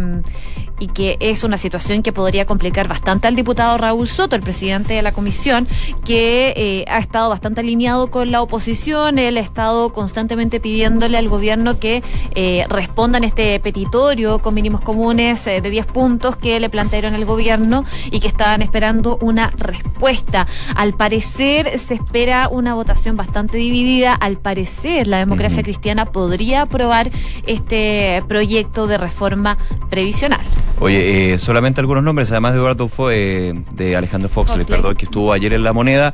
y 0.79 0.87
que 0.87 1.17
es 1.19 1.43
una 1.43 1.57
situación 1.57 2.01
que 2.01 2.11
podría 2.11 2.45
complicar 2.45 2.87
bastante 2.87 3.27
al 3.27 3.35
diputado 3.35 3.77
Raúl 3.77 4.07
Soto, 4.07 4.35
el 4.35 4.41
presidente 4.41 4.93
de 4.93 5.01
la 5.01 5.11
comisión, 5.11 5.67
que 6.05 6.53
eh, 6.55 6.85
ha 6.87 6.99
estado 6.99 7.29
bastante 7.29 7.61
alineado 7.61 8.09
con 8.09 8.31
la 8.31 8.41
oposición. 8.41 9.19
Él 9.19 9.37
ha 9.37 9.41
estado 9.41 9.93
constantemente 9.93 10.59
pidiéndole 10.59 11.17
al 11.17 11.27
gobierno 11.27 11.79
que 11.79 12.03
eh, 12.35 12.65
respondan 12.69 13.23
este 13.23 13.59
petitorio 13.59 14.39
con 14.39 14.53
mínimos 14.53 14.81
comunes 14.81 15.45
eh, 15.47 15.61
de 15.61 15.69
10 15.69 15.85
puntos 15.87 16.35
que 16.35 16.59
le 16.59 16.69
plantearon 16.69 17.13
al 17.13 17.25
gobierno 17.25 17.85
y 18.11 18.19
que 18.19 18.27
estaban 18.27 18.61
esperando 18.61 19.17
una 19.21 19.51
respuesta. 19.57 20.47
Al 20.75 20.93
parecer 20.93 21.77
se 21.77 21.95
espera 21.95 22.47
una 22.49 22.73
votación 22.73 23.17
bastante 23.17 23.57
dividida. 23.57 24.13
Al 24.13 24.37
parecer 24.37 25.07
la 25.07 25.17
democracia 25.17 25.63
cristiana 25.63 26.05
podría 26.05 26.61
aprobar 26.61 27.11
este 27.45 28.23
proyecto 28.27 28.87
de 28.87 28.97
reforma 28.97 29.57
previsional. 29.89 30.41
Oye, 30.79 31.33
eh, 31.33 31.37
solamente 31.37 31.81
algunos 31.81 32.03
nombres, 32.03 32.31
además 32.31 32.53
de 32.53 32.59
Eduardo 32.59 32.87
fue 32.87 33.49
eh, 33.49 33.63
de 33.71 33.95
Alejandro 33.97 34.29
Foxley, 34.29 34.65
perdón, 34.65 34.95
que 34.95 35.05
estuvo 35.05 35.33
ayer 35.33 35.51
en 35.53 35.63
La 35.63 35.73
Moneda, 35.73 36.13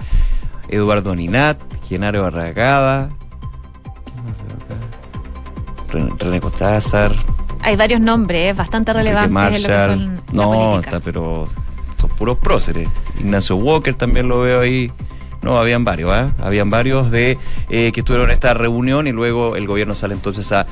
Eduardo 0.68 1.16
Ninat, 1.16 1.60
Genaro 1.88 2.24
Barragada, 2.24 3.10
René 6.20 6.42
Costázar. 6.42 7.14
Hay 7.62 7.76
varios 7.76 8.02
nombres, 8.02 8.56
bastante 8.56 8.94
relevantes 8.94 9.66
en 9.66 10.22
no, 10.32 10.80
está, 10.80 11.00
pero 11.00 11.48
son 12.00 12.10
puros 12.12 12.38
próceres. 12.38 12.90
Ignacio 13.20 13.56
Walker 13.56 13.94
también 13.94 14.28
lo 14.28 14.42
veo 14.42 14.62
ahí. 14.62 14.92
No, 15.42 15.60
habían 15.60 15.86
varios, 15.86 16.12
¿eh? 16.16 16.32
Habían 16.40 16.72
varios 16.72 17.12
de 17.12 17.38
eh, 17.70 17.92
que 17.92 18.00
estuvieron 18.00 18.30
en 18.30 18.34
esta 18.34 18.56
reunión 18.56 19.06
y 19.06 19.12
luego 19.12 19.56
el 19.56 19.68
gobierno 19.68 19.94
sale 19.94 20.16
entonces 20.16 20.52
a... 20.52 20.66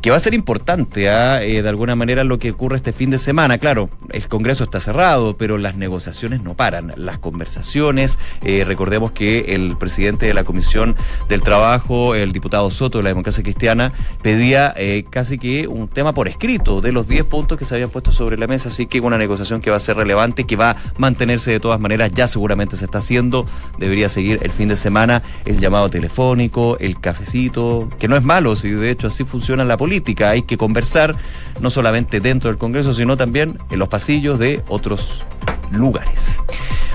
que 0.00 0.10
va 0.10 0.16
a 0.16 0.20
ser 0.20 0.34
importante, 0.34 1.10
¿ah? 1.10 1.42
eh, 1.42 1.62
de 1.62 1.68
alguna 1.68 1.94
manera, 1.94 2.24
lo 2.24 2.38
que 2.38 2.50
ocurre 2.50 2.76
este 2.76 2.92
fin 2.92 3.10
de 3.10 3.18
semana. 3.18 3.58
Claro, 3.58 3.90
el 4.10 4.26
Congreso 4.28 4.64
está 4.64 4.80
cerrado, 4.80 5.36
pero 5.36 5.58
las 5.58 5.76
negociaciones 5.76 6.42
no 6.42 6.54
paran. 6.54 6.92
Las 6.96 7.18
conversaciones, 7.18 8.18
eh, 8.42 8.64
recordemos 8.64 9.12
que 9.12 9.54
el 9.54 9.76
presidente 9.76 10.26
de 10.26 10.34
la 10.34 10.44
Comisión 10.44 10.96
del 11.28 11.42
Trabajo, 11.42 12.14
el 12.14 12.32
diputado 12.32 12.70
Soto 12.70 12.98
de 12.98 13.04
la 13.04 13.10
Democracia 13.10 13.42
Cristiana, 13.42 13.92
pedía 14.22 14.74
casi 15.10 15.38
que 15.38 15.66
un 15.66 15.88
tema 15.88 16.14
por 16.14 16.28
escrito 16.28 16.80
de 16.80 16.92
los 16.92 17.06
10 17.06 17.24
puntos 17.24 17.58
que 17.58 17.64
se 17.64 17.74
habían 17.74 17.90
puesto 17.90 18.12
sobre 18.12 18.36
la 18.38 18.46
mesa, 18.46 18.68
así 18.68 18.86
que 18.86 19.00
una 19.00 19.18
negociación 19.18 19.60
que 19.60 19.70
va 19.70 19.76
a 19.76 19.80
ser 19.80 19.96
relevante, 19.96 20.44
que 20.44 20.56
va 20.56 20.70
a 20.70 20.76
mantenerse 20.98 21.50
de 21.50 21.60
todas 21.60 21.80
maneras, 21.80 22.10
ya 22.14 22.28
seguramente 22.28 22.76
se 22.76 22.84
está 22.86 22.98
haciendo, 22.98 23.46
debería 23.78 24.08
ser 24.08 24.42
el 24.42 24.50
fin 24.50 24.68
de 24.68 24.76
semana 24.76 25.22
el 25.44 25.58
llamado 25.58 25.88
telefónico, 25.90 26.78
el 26.78 27.00
cafecito, 27.00 27.88
que 27.98 28.08
no 28.08 28.16
es 28.16 28.24
malo, 28.24 28.56
si 28.56 28.70
de 28.70 28.90
hecho 28.90 29.06
así 29.06 29.24
funciona 29.24 29.64
la 29.64 29.76
política, 29.76 29.89
hay 30.28 30.42
que 30.42 30.56
conversar 30.56 31.16
no 31.60 31.70
solamente 31.70 32.20
dentro 32.20 32.50
del 32.50 32.58
Congreso, 32.58 32.92
sino 32.92 33.16
también 33.16 33.58
en 33.70 33.78
los 33.78 33.88
pasillos 33.88 34.38
de 34.38 34.62
otros 34.68 35.24
lugares. 35.70 36.40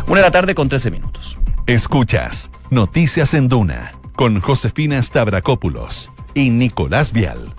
Una 0.07 0.17
de 0.17 0.21
la 0.21 0.31
tarde 0.31 0.55
con 0.55 0.69
13 0.69 0.91
minutos. 0.91 1.37
Escuchas 1.65 2.51
Noticias 2.69 3.33
en 3.33 3.47
Duna 3.47 3.93
con 4.15 4.39
Josefina 4.39 5.01
Stavrakopoulos 5.01 6.11
y 6.33 6.51
Nicolás 6.51 7.11
Vial. 7.11 7.53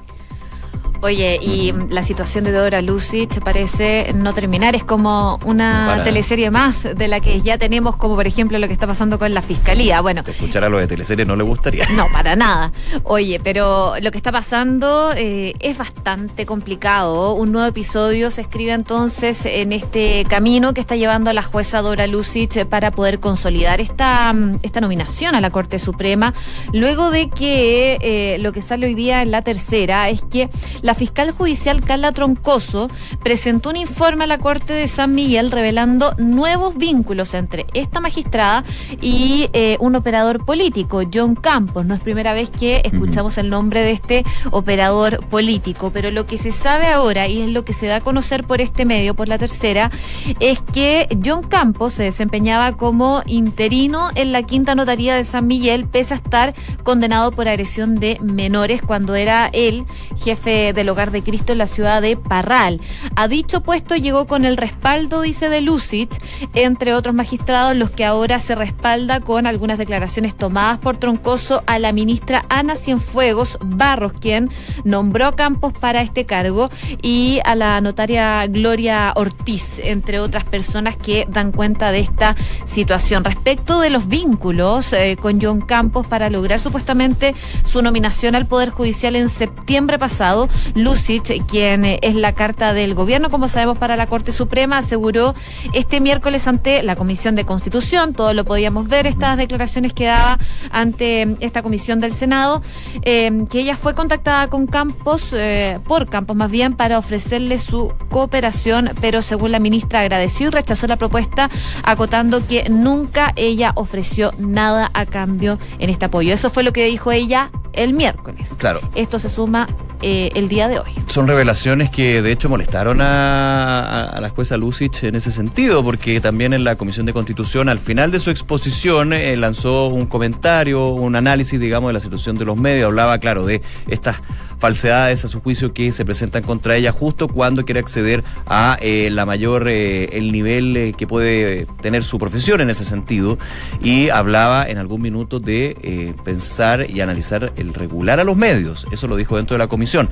Oye, 1.02 1.38
y 1.40 1.72
la 1.90 2.02
situación 2.02 2.44
de 2.44 2.52
Dora 2.52 2.82
Lucic 2.82 3.42
parece 3.42 4.12
no 4.14 4.32
terminar. 4.32 4.74
Es 4.74 4.84
como 4.84 5.38
una 5.44 6.02
teleserie 6.04 6.50
más 6.50 6.82
de 6.82 7.08
la 7.08 7.20
que 7.20 7.40
ya 7.42 7.58
tenemos, 7.58 7.96
como 7.96 8.16
por 8.16 8.26
ejemplo 8.26 8.58
lo 8.58 8.66
que 8.66 8.72
está 8.72 8.86
pasando 8.86 9.18
con 9.18 9.32
la 9.34 9.42
fiscalía. 9.42 10.00
Bueno. 10.00 10.22
Escuchar 10.26 10.64
a 10.64 10.68
lo 10.68 10.78
de 10.78 10.86
teleserie 10.86 11.24
no 11.24 11.36
le 11.36 11.44
gustaría. 11.44 11.86
No, 11.90 12.06
para 12.12 12.36
nada. 12.36 12.72
Oye, 13.04 13.40
pero 13.42 13.94
lo 14.00 14.10
que 14.10 14.18
está 14.18 14.32
pasando 14.32 15.12
eh, 15.16 15.54
es 15.60 15.78
bastante 15.78 16.46
complicado. 16.46 17.34
Un 17.34 17.52
nuevo 17.52 17.68
episodio 17.68 18.30
se 18.30 18.42
escribe 18.42 18.72
entonces 18.72 19.46
en 19.46 19.72
este 19.72 20.24
camino 20.28 20.74
que 20.74 20.80
está 20.80 20.96
llevando 20.96 21.30
a 21.30 21.32
la 21.32 21.42
jueza 21.42 21.82
Dora 21.82 22.06
Lucic 22.06 22.66
para 22.66 22.90
poder 22.90 23.20
consolidar 23.20 23.80
esta, 23.80 24.34
esta 24.62 24.80
nominación 24.80 25.34
a 25.34 25.40
la 25.40 25.50
Corte 25.50 25.78
Suprema. 25.78 26.34
Luego 26.72 27.10
de 27.10 27.30
que 27.30 27.98
eh, 28.00 28.38
lo 28.40 28.52
que 28.52 28.60
sale 28.60 28.86
hoy 28.86 28.94
día 28.94 29.22
en 29.22 29.30
la 29.30 29.42
tercera 29.42 30.08
es 30.08 30.22
que 30.22 30.48
la 30.86 30.94
fiscal 30.94 31.32
judicial 31.32 31.80
Carla 31.80 32.12
Troncoso 32.12 32.88
presentó 33.20 33.70
un 33.70 33.76
informe 33.76 34.22
a 34.22 34.28
la 34.28 34.38
Corte 34.38 34.72
de 34.72 34.86
San 34.86 35.16
Miguel 35.16 35.50
revelando 35.50 36.14
nuevos 36.16 36.76
vínculos 36.76 37.34
entre 37.34 37.66
esta 37.74 37.98
magistrada 37.98 38.62
y 39.00 39.50
eh, 39.52 39.78
un 39.80 39.96
operador 39.96 40.44
político, 40.44 41.02
John 41.12 41.34
Campos. 41.34 41.86
No 41.86 41.94
es 41.94 42.00
primera 42.00 42.34
vez 42.34 42.50
que 42.50 42.82
escuchamos 42.84 43.36
el 43.36 43.50
nombre 43.50 43.80
de 43.80 43.90
este 43.90 44.24
operador 44.52 45.26
político, 45.26 45.90
pero 45.92 46.12
lo 46.12 46.24
que 46.24 46.38
se 46.38 46.52
sabe 46.52 46.86
ahora 46.86 47.26
y 47.26 47.42
es 47.42 47.50
lo 47.50 47.64
que 47.64 47.72
se 47.72 47.88
da 47.88 47.96
a 47.96 48.00
conocer 48.00 48.44
por 48.44 48.60
este 48.60 48.84
medio, 48.84 49.16
por 49.16 49.26
la 49.26 49.38
tercera, 49.38 49.90
es 50.38 50.60
que 50.72 51.08
John 51.24 51.42
Campos 51.42 51.94
se 51.94 52.04
desempeñaba 52.04 52.76
como 52.76 53.22
interino 53.26 54.10
en 54.14 54.30
la 54.30 54.44
quinta 54.44 54.76
notaría 54.76 55.16
de 55.16 55.24
San 55.24 55.48
Miguel, 55.48 55.88
pese 55.88 56.14
a 56.14 56.18
estar 56.18 56.54
condenado 56.84 57.32
por 57.32 57.48
agresión 57.48 57.96
de 57.96 58.20
menores 58.22 58.82
cuando 58.82 59.16
era 59.16 59.50
él 59.52 59.84
jefe 60.22 60.72
del 60.76 60.88
Hogar 60.90 61.10
de 61.10 61.22
Cristo 61.22 61.50
en 61.50 61.58
la 61.58 61.66
ciudad 61.66 62.00
de 62.00 62.16
Parral. 62.16 62.80
A 63.16 63.26
dicho 63.26 63.62
puesto 63.62 63.96
llegó 63.96 64.26
con 64.26 64.44
el 64.44 64.56
respaldo, 64.56 65.22
dice, 65.22 65.48
de 65.48 65.60
Lucich, 65.60 66.20
entre 66.54 66.94
otros 66.94 67.14
magistrados, 67.14 67.74
los 67.74 67.90
que 67.90 68.04
ahora 68.04 68.38
se 68.38 68.54
respalda 68.54 69.18
con 69.18 69.46
algunas 69.46 69.78
declaraciones 69.78 70.36
tomadas 70.36 70.78
por 70.78 70.98
Troncoso 70.98 71.64
a 71.66 71.80
la 71.80 71.92
ministra 71.92 72.44
Ana 72.48 72.76
Cienfuegos 72.76 73.58
Barros, 73.60 74.12
quien 74.12 74.50
nombró 74.84 75.34
Campos 75.34 75.72
para 75.72 76.02
este 76.02 76.26
cargo, 76.26 76.70
y 77.02 77.40
a 77.44 77.54
la 77.56 77.80
notaria 77.80 78.46
Gloria 78.46 79.12
Ortiz, 79.16 79.80
entre 79.82 80.20
otras 80.20 80.44
personas 80.44 80.96
que 80.96 81.26
dan 81.28 81.50
cuenta 81.50 81.90
de 81.90 82.00
esta 82.00 82.36
situación. 82.66 83.24
Respecto 83.24 83.80
de 83.80 83.90
los 83.90 84.06
vínculos 84.08 84.92
eh, 84.92 85.16
con 85.20 85.40
John 85.40 85.60
Campos 85.60 86.06
para 86.06 86.30
lograr 86.30 86.60
supuestamente 86.60 87.34
su 87.64 87.80
nominación 87.82 88.34
al 88.34 88.46
Poder 88.46 88.70
Judicial 88.70 89.16
en 89.16 89.28
septiembre 89.28 89.98
pasado, 89.98 90.48
Lucic, 90.74 91.46
quien 91.46 91.84
es 91.84 92.14
la 92.14 92.32
carta 92.32 92.72
del 92.72 92.94
gobierno, 92.94 93.30
como 93.30 93.48
sabemos, 93.48 93.78
para 93.78 93.96
la 93.96 94.06
Corte 94.06 94.32
Suprema, 94.32 94.78
aseguró 94.78 95.34
este 95.72 96.00
miércoles 96.00 96.46
ante 96.46 96.82
la 96.82 96.96
Comisión 96.96 97.34
de 97.34 97.44
Constitución, 97.44 98.12
todo 98.12 98.34
lo 98.34 98.44
podíamos 98.44 98.88
ver, 98.88 99.06
estas 99.06 99.36
declaraciones 99.36 99.92
que 99.92 100.06
daba 100.06 100.38
ante 100.70 101.36
esta 101.40 101.62
comisión 101.62 102.00
del 102.00 102.12
Senado, 102.12 102.62
eh, 103.02 103.44
que 103.50 103.60
ella 103.60 103.76
fue 103.76 103.94
contactada 103.94 104.48
con 104.48 104.66
Campos, 104.66 105.32
eh, 105.32 105.78
por 105.86 106.08
Campos 106.08 106.36
más 106.36 106.50
bien, 106.50 106.74
para 106.74 106.98
ofrecerle 106.98 107.58
su 107.58 107.92
cooperación, 108.10 108.90
pero 109.00 109.22
según 109.22 109.52
la 109.52 109.58
ministra 109.58 110.00
agradeció 110.00 110.48
y 110.48 110.50
rechazó 110.50 110.86
la 110.86 110.96
propuesta, 110.96 111.50
acotando 111.82 112.46
que 112.46 112.68
nunca 112.68 113.32
ella 113.36 113.72
ofreció 113.74 114.32
nada 114.38 114.90
a 114.94 115.06
cambio 115.06 115.58
en 115.78 115.90
este 115.90 116.06
apoyo. 116.06 116.32
Eso 116.32 116.50
fue 116.50 116.62
lo 116.62 116.72
que 116.72 116.84
dijo 116.86 117.12
ella 117.12 117.50
el 117.72 117.92
miércoles. 117.92 118.54
Claro. 118.56 118.80
Esto 118.94 119.18
se 119.18 119.28
suma 119.28 119.66
eh, 120.02 120.30
el 120.34 120.48
día 120.48 120.55
de 120.56 120.78
hoy. 120.78 120.90
Son 121.06 121.28
revelaciones 121.28 121.90
que 121.90 122.22
de 122.22 122.32
hecho 122.32 122.48
molestaron 122.48 123.00
a, 123.02 124.18
la 124.18 124.30
jueza 124.30 124.56
Lucich 124.56 125.04
en 125.04 125.14
ese 125.14 125.30
sentido, 125.30 125.84
porque 125.84 126.18
también 126.20 126.54
en 126.54 126.64
la 126.64 126.76
Comisión 126.76 127.04
de 127.04 127.12
Constitución, 127.12 127.68
al 127.68 127.78
final 127.78 128.10
de 128.10 128.18
su 128.20 128.30
exposición, 128.30 129.12
eh, 129.12 129.36
lanzó 129.36 129.88
un 129.88 130.06
comentario, 130.06 130.88
un 130.88 131.14
análisis, 131.14 131.60
digamos, 131.60 131.90
de 131.90 131.92
la 131.92 132.00
situación 132.00 132.38
de 132.38 132.46
los 132.46 132.56
medios. 132.56 132.86
Hablaba, 132.86 133.18
claro, 133.18 133.44
de 133.44 133.60
estas 133.86 134.22
falsedades 134.58 135.26
a 135.26 135.28
su 135.28 135.42
juicio 135.42 135.74
que 135.74 135.92
se 135.92 136.06
presentan 136.06 136.42
contra 136.42 136.76
ella 136.76 136.90
justo 136.90 137.28
cuando 137.28 137.66
quiere 137.66 137.80
acceder 137.80 138.24
a 138.46 138.78
eh, 138.80 139.10
la 139.12 139.26
mayor 139.26 139.68
eh, 139.68 140.08
el 140.12 140.32
nivel 140.32 140.94
que 140.96 141.06
puede 141.06 141.66
tener 141.82 142.02
su 142.02 142.18
profesión 142.18 142.62
en 142.62 142.70
ese 142.70 142.82
sentido 142.82 143.36
y 143.82 144.08
hablaba 144.08 144.66
en 144.66 144.78
algún 144.78 145.02
minuto 145.02 145.40
de 145.40 146.14
pensar 146.24 146.88
y 146.88 147.02
analizar 147.02 147.52
el 147.56 147.74
regular 147.74 148.18
a 148.18 148.24
los 148.24 148.34
medios 148.34 148.86
eso 148.90 149.08
lo 149.08 149.16
dijo 149.16 149.36
dentro 149.36 149.56
de 149.56 149.58
la 149.58 149.68
comisión 149.68 150.08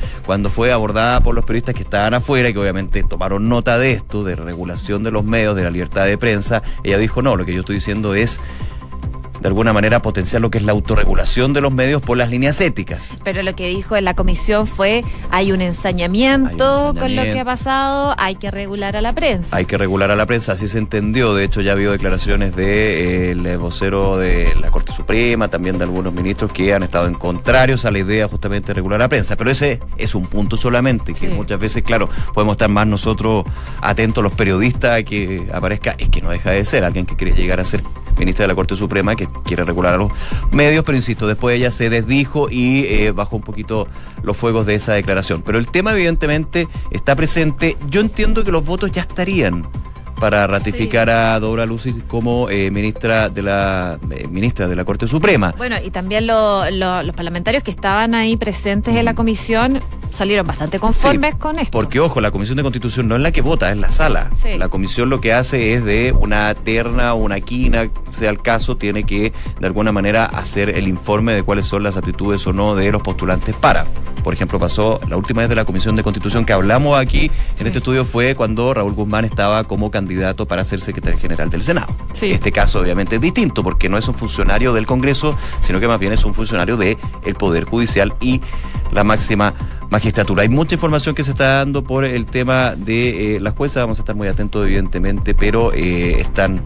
fue 0.51 0.73
abordada 0.73 1.21
por 1.21 1.35
los 1.35 1.45
periodistas 1.45 1.75
que 1.75 1.83
estaban 1.83 2.15
afuera 2.15 2.49
y 2.49 2.53
que 2.53 2.59
obviamente 2.59 3.03
tomaron 3.03 3.49
nota 3.49 3.79
de 3.79 3.93
esto 3.93 4.25
de 4.25 4.37
regulación 4.37 5.03
de 5.03 5.11
los 5.11 5.25
medios 5.25 5.55
de 5.57 5.63
la 5.63 5.71
libertad 5.71 6.07
de 6.07 6.19
prensa 6.19 6.63
ella 6.83 6.99
dijo 6.99 7.23
no 7.23 7.37
lo 7.37 7.45
que 7.45 7.53
yo 7.53 7.61
estoy 7.61 7.77
diciendo 7.77 8.15
es 8.15 8.41
de 9.45 9.49
alguna 9.49 9.75
manera 9.75 10.01
potenciar 10.01 10.41
lo 10.41 10.51
que 10.51 10.57
es 10.57 10.65
la 10.65 10.73
autorregulación 10.73 11.53
de 11.53 11.61
los 11.61 11.71
medios 11.71 12.01
por 12.01 12.17
las 12.17 12.31
líneas 12.31 12.59
éticas. 12.63 13.11
Pero 13.25 13.43
lo 13.43 13.55
que 13.55 13.69
dijo 13.69 13.95
en 13.95 14.07
la 14.07 14.15
comisión 14.15 14.67
fue 14.67 15.05
hay 15.31 15.53
un 15.53 15.61
ensañamiento, 15.61 16.95
con 16.99 17.15
lo 17.15 17.25
que 17.25 17.41
ha 17.41 17.45
pasado, 17.45 18.15
hay 18.17 18.37
que 18.37 18.51
regular 18.51 18.97
a 18.97 19.03
la 19.03 19.13
prensa. 19.13 19.55
Hay 19.55 19.67
que 19.67 19.77
regular 19.77 20.11
a 20.11 20.17
la 20.17 20.25
prensa, 20.25 20.53
así 20.53 20.67
se 20.67 20.79
entendió. 20.79 21.35
De 21.35 21.45
hecho, 21.45 21.61
ya 21.61 21.73
ha 21.73 21.75
habido 21.75 21.93
declaraciones 21.93 22.57
del 22.57 23.45
eh, 23.45 23.57
vocero 23.59 24.17
de 24.17 24.55
la 24.59 24.71
Corte 24.71 24.95
Suprema, 24.95 25.49
también 25.49 25.77
de 25.77 25.85
algunos 25.85 26.15
ministros 26.15 26.51
que 26.51 26.73
han 26.73 26.83
estado 26.83 27.07
en 27.07 27.13
contrarios 27.13 27.85
a 27.85 27.91
la 27.91 27.99
idea 27.99 28.27
justamente 28.27 28.69
de 28.69 28.75
regular 28.75 29.03
a 29.03 29.05
la 29.05 29.09
prensa. 29.11 29.37
Pero 29.37 29.51
ese 29.51 29.79
es 29.99 30.15
un 30.15 30.25
punto 30.25 30.57
solamente, 30.57 31.13
que 31.13 31.29
muchas 31.29 31.61
veces, 31.61 31.83
claro, 31.83 32.09
podemos 32.33 32.55
estar 32.55 32.71
más 32.71 32.87
nosotros 32.87 33.45
atentos 33.83 34.25
los 34.25 34.33
periodistas 34.33 35.01
a 35.01 35.03
que 35.03 35.47
aparezca, 35.53 35.97
es 35.99 36.09
que 36.09 36.23
no 36.23 36.31
deja 36.31 36.53
de 36.53 36.65
ser 36.65 36.83
alguien 36.83 37.05
que 37.05 37.15
quiere 37.15 37.37
llegar 37.37 37.61
a 37.61 37.65
ser 37.67 37.83
ministra 38.19 38.45
de 38.45 38.49
la 38.49 38.55
Corte 38.55 38.77
Suprema, 38.77 39.15
que 39.17 39.29
quiere 39.45 39.65
regular 39.65 39.95
a 39.95 39.97
los 39.97 40.11
medios, 40.53 40.85
pero 40.85 40.97
insisto, 40.97 41.27
después 41.27 41.57
ella 41.57 41.71
se 41.71 41.91
desdijo 41.91 42.49
y 42.51 42.85
eh, 42.85 43.11
bajó 43.13 43.37
un 43.37 43.43
poquito 43.43 43.89
los 44.23 44.37
fuegos 44.37 44.67
de 44.67 44.75
esa 44.75 44.95
declaración. 44.95 45.43
Pero 45.43 45.59
el 45.59 45.69
tema 45.69 45.93
evidentemente 45.93 46.69
está 46.91 47.15
presente. 47.17 47.77
Yo 47.89 48.01
entiendo 48.01 48.45
que 48.45 48.53
los 48.53 48.65
votos 48.65 48.91
ya 48.91 49.03
estarían 49.03 49.67
para 50.21 50.47
ratificar 50.47 51.11
a 51.11 51.39
Dora 51.41 51.67
Lucis 51.67 51.97
como 52.07 52.49
eh, 52.49 52.71
ministra 52.71 53.29
de 53.29 53.43
la 53.43 53.99
eh, 54.11 54.27
ministra 54.29 54.69
de 54.69 54.77
la 54.77 54.85
Corte 54.85 55.07
Suprema. 55.07 55.55
Bueno, 55.57 55.77
y 55.85 55.91
también 55.91 56.27
los 56.27 57.15
parlamentarios 57.15 57.63
que 57.63 57.71
estaban 57.71 58.15
ahí 58.15 58.37
presentes 58.37 58.95
en 58.95 59.05
la 59.05 59.15
comisión 59.15 59.81
salieron 60.15 60.47
bastante 60.47 60.79
conformes 60.79 61.35
con 61.35 61.59
esto. 61.59 61.71
Porque, 61.73 62.01
ojo, 62.01 62.21
la 62.21 62.31
Comisión 62.31 62.57
de 62.57 62.63
Constitución 62.63 63.09
no 63.09 63.17
es 63.17 63.23
la 63.23 63.33
que 63.33 63.41
vota, 63.41 63.71
es 63.71 63.77
la 63.77 63.93
sala. 63.93 64.31
La 64.59 64.69
comisión 64.69 65.11
lo 65.11 65.21
que 65.21 65.33
hace 65.33 65.75
es 65.75 65.85
de 65.85 66.13
una 66.13 66.55
terna 66.55 67.15
o 67.15 67.17
una 67.17 67.41
quina, 67.41 67.91
sea 68.13 68.31
el 68.31 68.41
caso, 68.41 68.77
tiene 68.77 69.05
que 69.05 69.33
de 69.61 69.67
alguna 69.67 69.93
manera 69.93 70.25
hacer 70.25 70.71
el 70.71 70.89
informe 70.89 71.35
de 71.35 71.43
cuáles 71.43 71.67
son 71.67 71.83
las 71.83 71.97
actitudes 71.97 72.47
o 72.47 72.53
no 72.53 72.75
de 72.75 72.91
los 72.93 73.03
postulantes 73.03 73.55
para. 73.57 73.87
Por 74.23 74.33
ejemplo, 74.33 74.59
pasó 74.59 75.01
la 75.09 75.19
última 75.19 75.41
vez 75.41 75.51
de 75.51 75.55
la 75.55 75.67
Comisión 75.67 75.97
de 75.97 76.03
Constitución 76.03 76.47
que 76.47 76.55
hablamos 76.55 76.99
aquí 76.99 77.31
en 77.59 77.67
este 77.67 77.79
estudio 77.79 78.05
fue 78.07 78.35
cuando 78.35 78.73
Raúl 78.73 78.95
Guzmán 78.95 79.27
estaba 79.27 79.65
como 79.65 79.91
candidato 79.91 80.47
para 80.47 80.65
ser 80.65 80.81
secretario 80.81 81.19
general 81.19 81.51
del 81.51 81.63
Senado. 81.63 81.95
Este 82.21 82.51
caso 82.51 82.81
obviamente 82.81 83.17
es 83.17 83.21
distinto 83.21 83.63
porque 83.63 83.89
no 83.89 83.99
es 83.99 84.09
un 84.09 84.15
funcionario 84.15 84.73
del 84.73 84.87
Congreso, 84.87 85.37
sino 85.61 85.79
que 85.79 85.89
más 85.89 86.01
bien 86.01 86.13
es 86.13 86.25
un 86.25 86.33
funcionario 86.33 86.77
del 86.77 86.97
el 87.25 87.35
Poder 87.35 87.65
Judicial 87.65 88.15
y 88.21 88.41
la 88.93 89.05
máxima 89.05 89.55
magistratura. 89.95 90.43
Hay 90.43 90.49
mucha 90.49 90.75
información 90.75 91.15
que 91.15 91.23
se 91.23 91.31
está 91.31 91.59
dando 91.59 91.85
por 91.85 92.05
el 92.05 92.27
tema 92.27 92.75
de 92.75 93.37
eh, 93.37 93.41
las 93.41 93.55
juezas, 93.55 93.85
vamos 93.85 94.01
a 94.01 94.03
estar 94.03 94.17
muy 94.17 94.27
atentos 94.27 94.67
evidentemente, 94.67 95.35
pero 95.35 95.73
eh, 95.73 96.21
están 96.21 96.63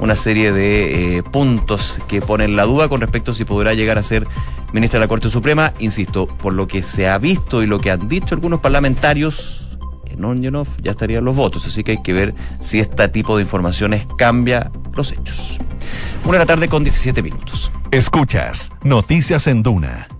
una 0.00 0.14
serie 0.14 0.52
de 0.52 1.16
eh, 1.16 1.22
puntos 1.24 2.00
que 2.06 2.22
ponen 2.22 2.54
la 2.54 2.62
duda 2.62 2.88
con 2.88 3.00
respecto 3.00 3.32
a 3.32 3.34
si 3.34 3.44
podrá 3.44 3.74
llegar 3.74 3.98
a 3.98 4.04
ser 4.04 4.24
ministra 4.72 5.00
de 5.00 5.04
la 5.06 5.08
Corte 5.08 5.28
Suprema. 5.30 5.74
Insisto, 5.80 6.28
por 6.28 6.52
lo 6.52 6.68
que 6.68 6.84
se 6.84 7.08
ha 7.08 7.18
visto 7.18 7.60
y 7.64 7.66
lo 7.66 7.80
que 7.80 7.90
han 7.90 8.08
dicho 8.08 8.36
algunos 8.36 8.60
parlamentarios, 8.60 9.76
en 10.06 10.24
Ongenov 10.24 10.68
ya 10.80 10.92
estarían 10.92 11.24
los 11.24 11.34
votos, 11.34 11.66
así 11.66 11.82
que 11.82 11.90
hay 11.90 12.02
que 12.02 12.12
ver 12.12 12.36
si 12.60 12.78
este 12.78 13.08
tipo 13.08 13.36
de 13.36 13.42
informaciones 13.42 14.06
cambia 14.16 14.70
los 14.94 15.10
hechos. 15.10 15.58
Una 16.22 16.34
de 16.34 16.38
la 16.38 16.46
tarde 16.46 16.68
con 16.68 16.84
17 16.84 17.20
minutos. 17.20 17.72
Escuchas 17.90 18.70
Noticias 18.84 19.48
en 19.48 19.64
Duna 19.64 20.19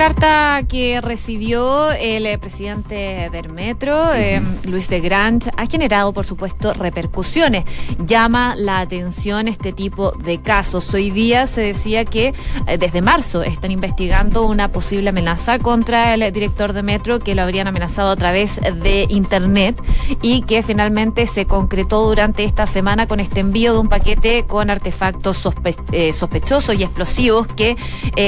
carta 0.00 0.62
que 0.66 0.98
recibió 1.02 1.90
el 1.90 2.24
eh, 2.24 2.38
presidente 2.38 3.28
del 3.30 3.50
Metro, 3.50 4.14
eh, 4.14 4.40
Luis 4.66 4.88
de 4.88 4.98
Grant, 5.00 5.48
ha 5.54 5.66
generado, 5.66 6.14
por 6.14 6.24
supuesto, 6.24 6.72
repercusiones. 6.72 7.64
Llama 8.06 8.54
la 8.56 8.80
atención 8.80 9.46
este 9.46 9.74
tipo 9.74 10.12
de 10.12 10.40
casos. 10.40 10.94
Hoy 10.94 11.10
día 11.10 11.46
se 11.46 11.60
decía 11.60 12.06
que 12.06 12.32
eh, 12.66 12.78
desde 12.78 13.02
marzo 13.02 13.42
están 13.42 13.72
investigando 13.72 14.46
una 14.46 14.68
posible 14.68 15.10
amenaza 15.10 15.58
contra 15.58 16.14
el 16.14 16.32
director 16.32 16.72
de 16.72 16.82
Metro, 16.82 17.18
que 17.18 17.34
lo 17.34 17.42
habrían 17.42 17.66
amenazado 17.66 18.08
a 18.08 18.16
través 18.16 18.58
de 18.58 19.04
Internet 19.10 19.78
y 20.22 20.40
que 20.42 20.62
finalmente 20.62 21.26
se 21.26 21.44
concretó 21.44 22.08
durante 22.08 22.44
esta 22.44 22.66
semana 22.66 23.06
con 23.06 23.20
este 23.20 23.40
envío 23.40 23.74
de 23.74 23.80
un 23.80 23.90
paquete 23.90 24.46
con 24.46 24.70
artefactos 24.70 25.36
sospechosos 25.36 26.74
y 26.74 26.84
explosivos 26.84 27.46
que, 27.48 27.76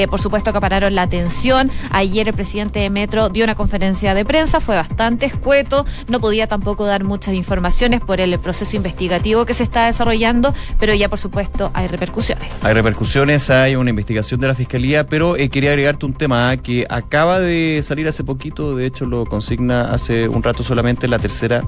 por 0.07 0.21
supuesto, 0.21 0.51
acapararon 0.51 0.93
la 0.93 1.01
atención 1.01 1.62
Ayer 1.91 2.27
el 2.27 2.33
presidente 2.33 2.79
de 2.79 2.89
Metro 2.89 3.29
dio 3.29 3.43
una 3.43 3.55
conferencia 3.55 4.13
de 4.13 4.25
prensa, 4.25 4.59
fue 4.59 4.75
bastante 4.75 5.25
escueto, 5.25 5.85
no 6.07 6.19
podía 6.19 6.47
tampoco 6.47 6.85
dar 6.85 7.03
muchas 7.03 7.33
informaciones 7.33 8.01
por 8.01 8.19
el 8.19 8.37
proceso 8.39 8.75
investigativo 8.75 9.45
que 9.45 9.53
se 9.53 9.63
está 9.63 9.85
desarrollando, 9.85 10.53
pero 10.79 10.93
ya 10.93 11.09
por 11.09 11.19
supuesto 11.19 11.71
hay 11.73 11.87
repercusiones. 11.87 12.63
Hay 12.63 12.73
repercusiones, 12.73 13.49
hay 13.49 13.75
una 13.75 13.89
investigación 13.89 14.39
de 14.39 14.47
la 14.47 14.55
Fiscalía, 14.55 15.07
pero 15.07 15.35
eh, 15.37 15.49
quería 15.49 15.71
agregarte 15.71 16.05
un 16.05 16.13
tema 16.13 16.49
ah, 16.49 16.57
que 16.57 16.85
acaba 16.89 17.39
de 17.39 17.81
salir 17.83 18.07
hace 18.07 18.23
poquito, 18.23 18.75
de 18.75 18.85
hecho 18.85 19.05
lo 19.05 19.25
consigna 19.25 19.91
hace 19.91 20.27
un 20.27 20.43
rato 20.43 20.63
solamente 20.63 21.07
la 21.07 21.19
tercera 21.19 21.63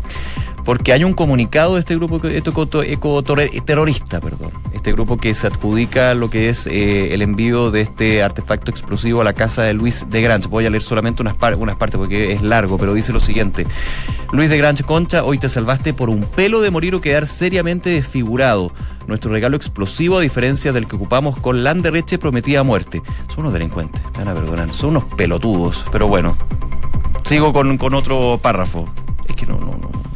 porque 0.66 0.92
hay 0.92 1.04
un 1.04 1.14
comunicado 1.14 1.76
de 1.76 1.80
este 1.82 1.96
grupo 1.96 2.20
ecoterrorista, 2.26 4.20
perdón, 4.20 4.52
este 4.74 4.92
grupo 4.92 5.18
que 5.18 5.34
se 5.36 5.46
adjudica 5.48 6.16
lo 6.16 6.32
que 6.32 6.50
es 6.50 6.66
eh, 6.66 7.14
el 7.14 7.22
envío 7.22 7.70
de 7.70 7.82
este 7.82 8.24
artefacto 8.24 8.72
explosivo 8.72 9.22
a 9.22 9.24
la 9.24 9.34
casa 9.34 9.62
de 9.62 9.74
Luis 9.74 10.08
de 10.10 10.22
Granch. 10.22 10.48
Voy 10.48 10.66
a 10.66 10.72
leer 10.72 10.82
solamente 10.82 11.22
unas, 11.22 11.36
unas 11.58 11.76
partes 11.76 12.00
porque 12.00 12.34
es 12.34 12.42
largo, 12.42 12.80
pero 12.80 12.96
dice 12.96 13.14
lo 13.14 13.20
siguiente. 13.20 13.68
Luis 14.32 14.50
de 14.50 14.58
Granch 14.58 14.84
Concha, 14.84 15.24
hoy 15.24 15.38
te 15.38 15.50
salvaste 15.50 15.94
por 15.94 16.10
un 16.10 16.24
pelo 16.24 16.62
de 16.62 16.72
morir 16.72 16.96
o 16.96 17.02
quedar 17.02 17.28
seriamente 17.28 17.92
desfigurado. 17.92 18.72
Nuestro 19.08 19.32
regalo 19.32 19.56
explosivo, 19.56 20.18
a 20.18 20.22
diferencia 20.22 20.74
del 20.74 20.88
que 20.88 20.96
ocupamos 20.96 21.40
con 21.40 21.64
Landerreche, 21.64 22.18
prometía 22.18 22.64
muerte. 22.64 23.04
Son 23.30 23.42
unos 23.42 23.54
delincuentes, 23.54 24.02
me 24.14 24.26
van 24.26 24.30
a 24.30 24.34
perdonar, 24.34 24.74
son 24.74 24.92
unos 24.92 25.04
pelotudos, 25.16 25.86
pero 25.92 26.08
bueno. 26.08 26.36
Sigo 27.24 27.54
con, 27.54 27.78
con 27.78 27.94
otro 27.94 28.40
párrafo. 28.42 28.90
Es 29.28 29.36
que 29.36 29.46
no, 29.46 29.58
no, 29.58 29.78
no. 29.78 30.15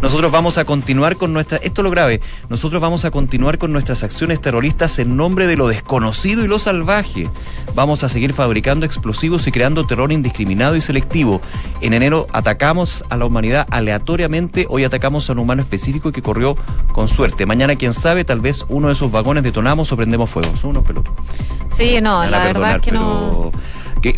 Nosotros 0.00 0.32
vamos 0.32 0.58
a 0.58 0.64
continuar 0.64 1.16
con 1.16 1.32
nuestra, 1.32 1.58
esto 1.58 1.82
es 1.82 1.84
lo 1.84 1.90
grave, 1.90 2.20
nosotros 2.48 2.80
vamos 2.80 3.04
a 3.04 3.10
continuar 3.10 3.58
con 3.58 3.72
nuestras 3.72 4.02
acciones 4.02 4.40
terroristas 4.40 4.98
en 4.98 5.16
nombre 5.16 5.46
de 5.46 5.56
lo 5.56 5.68
desconocido 5.68 6.44
y 6.44 6.48
lo 6.48 6.58
salvaje. 6.58 7.28
Vamos 7.74 8.04
a 8.04 8.08
seguir 8.08 8.32
fabricando 8.34 8.86
explosivos 8.86 9.46
y 9.46 9.52
creando 9.52 9.86
terror 9.86 10.12
indiscriminado 10.12 10.76
y 10.76 10.80
selectivo. 10.80 11.40
En 11.80 11.94
enero 11.94 12.26
atacamos 12.32 13.04
a 13.08 13.16
la 13.16 13.24
humanidad 13.24 13.66
aleatoriamente, 13.70 14.66
hoy 14.68 14.84
atacamos 14.84 15.28
a 15.28 15.32
un 15.32 15.40
humano 15.40 15.62
específico 15.62 16.12
que 16.12 16.22
corrió 16.22 16.56
con 16.92 17.08
suerte. 17.08 17.46
Mañana, 17.46 17.76
quién 17.76 17.92
sabe, 17.92 18.24
tal 18.24 18.40
vez 18.40 18.64
uno 18.68 18.88
de 18.88 18.94
esos 18.94 19.10
vagones 19.10 19.42
detonamos 19.42 19.90
o 19.92 19.96
prendemos 19.96 20.30
fuego. 20.30 20.56
Son 20.56 20.70
unos 20.70 20.84
pelotos. 20.84 21.14
Sí, 21.70 22.00
no, 22.02 22.24
la, 22.26 22.44
verdad 22.44 22.76
es 22.76 22.82
que 22.82 22.92
no 22.92 23.50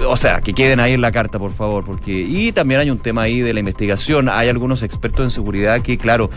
o 0.07 0.17
sea, 0.17 0.41
que 0.41 0.55
queden 0.55 0.81
ahí 0.81 0.93
en 0.93 1.01
la 1.01 1.13
carta, 1.13 1.39
por 1.39 1.53
favor, 1.53 1.85
porque 1.85 2.13
y 2.13 2.53
también 2.53 2.81
hay 2.81 2.91
un 2.91 2.99
tema 2.99 3.23
ahí 3.23 3.41
de 3.41 3.53
la 3.53 3.61
investigación. 3.61 4.29
Hay 4.29 4.49
algunos 4.49 4.83
expertos 4.83 5.25
en 5.25 5.31
seguridad 5.31 5.83
que, 5.83 5.99
claro, 5.99 6.31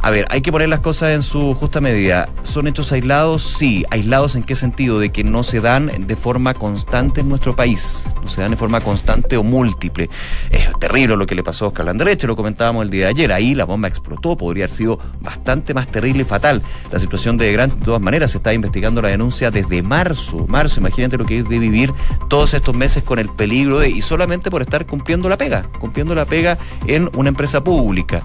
a 0.00 0.10
ver, 0.10 0.26
hay 0.30 0.42
que 0.42 0.52
poner 0.52 0.68
las 0.68 0.78
cosas 0.80 1.10
en 1.10 1.22
su 1.22 1.54
justa 1.54 1.80
medida. 1.80 2.28
¿Son 2.44 2.68
hechos 2.68 2.92
aislados? 2.92 3.42
Sí. 3.42 3.84
¿Aislados 3.90 4.36
en 4.36 4.44
qué 4.44 4.54
sentido? 4.54 5.00
De 5.00 5.10
que 5.10 5.24
no 5.24 5.42
se 5.42 5.60
dan 5.60 5.90
de 6.06 6.14
forma 6.14 6.54
constante 6.54 7.20
en 7.20 7.28
nuestro 7.28 7.56
país. 7.56 8.06
No 8.22 8.30
se 8.30 8.40
dan 8.40 8.52
de 8.52 8.56
forma 8.56 8.80
constante 8.80 9.36
o 9.36 9.42
múltiple. 9.42 10.08
Es 10.50 10.68
terrible 10.78 11.16
lo 11.16 11.26
que 11.26 11.34
le 11.34 11.42
pasó 11.42 11.64
a 11.64 11.68
Oscar 11.68 11.86
Landereche, 11.86 12.28
lo 12.28 12.36
comentábamos 12.36 12.84
el 12.84 12.90
día 12.90 13.06
de 13.06 13.10
ayer. 13.10 13.32
Ahí 13.32 13.56
la 13.56 13.64
bomba 13.64 13.88
explotó, 13.88 14.36
podría 14.36 14.64
haber 14.64 14.70
sido 14.70 15.00
bastante 15.20 15.74
más 15.74 15.88
terrible 15.88 16.22
y 16.22 16.26
fatal. 16.26 16.62
La 16.92 17.00
situación 17.00 17.36
de 17.36 17.52
Grant, 17.52 17.74
de 17.74 17.84
todas 17.84 18.00
maneras, 18.00 18.30
se 18.30 18.38
está 18.38 18.54
investigando 18.54 19.02
la 19.02 19.08
denuncia 19.08 19.50
desde 19.50 19.82
marzo. 19.82 20.46
Marzo, 20.46 20.78
imagínate 20.78 21.18
lo 21.18 21.26
que 21.26 21.40
es 21.40 21.48
de 21.48 21.58
vivir 21.58 21.92
todos 22.28 22.54
estos 22.54 22.74
meses 22.74 23.02
con 23.02 23.18
el 23.18 23.28
peligro 23.30 23.80
de, 23.80 23.90
y 23.90 24.02
solamente 24.02 24.48
por 24.48 24.62
estar 24.62 24.86
cumpliendo 24.86 25.28
la 25.28 25.36
pega, 25.36 25.64
cumpliendo 25.80 26.14
la 26.14 26.24
pega 26.24 26.56
en 26.86 27.10
una 27.16 27.30
empresa 27.30 27.64
pública 27.64 28.22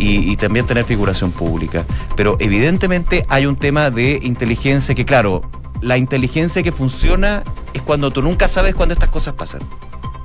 y, 0.00 0.36
también 0.36 0.66
tener 0.66 0.84
figuración 0.84 1.30
pública. 1.30 1.84
Pero 2.16 2.36
evidentemente 2.40 3.26
hay 3.28 3.46
un 3.46 3.56
tema 3.56 3.90
de 3.90 4.18
inteligencia 4.22 4.94
que, 4.94 5.04
claro, 5.04 5.42
la 5.82 5.98
inteligencia 5.98 6.62
que 6.62 6.72
funciona 6.72 7.42
es 7.74 7.82
cuando 7.82 8.10
tú 8.10 8.22
nunca 8.22 8.48
sabes 8.48 8.74
cuándo 8.74 8.94
estas 8.94 9.10
cosas 9.10 9.34
pasan. 9.34 9.60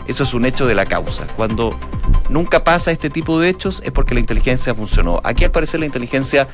Eso 0.07 0.23
es 0.23 0.33
un 0.33 0.45
hecho 0.45 0.65
de 0.67 0.75
la 0.75 0.85
causa. 0.85 1.27
Cuando 1.35 1.77
nunca 2.29 2.63
pasa 2.63 2.91
este 2.91 3.09
tipo 3.09 3.39
de 3.39 3.49
hechos 3.49 3.81
es 3.83 3.91
porque 3.91 4.13
la 4.13 4.19
inteligencia 4.19 4.73
funcionó. 4.73 5.19
Aquí 5.23 5.43
al 5.43 5.51
parecer 5.51 5.79
la 5.79 5.87
inteligencia 5.87 6.47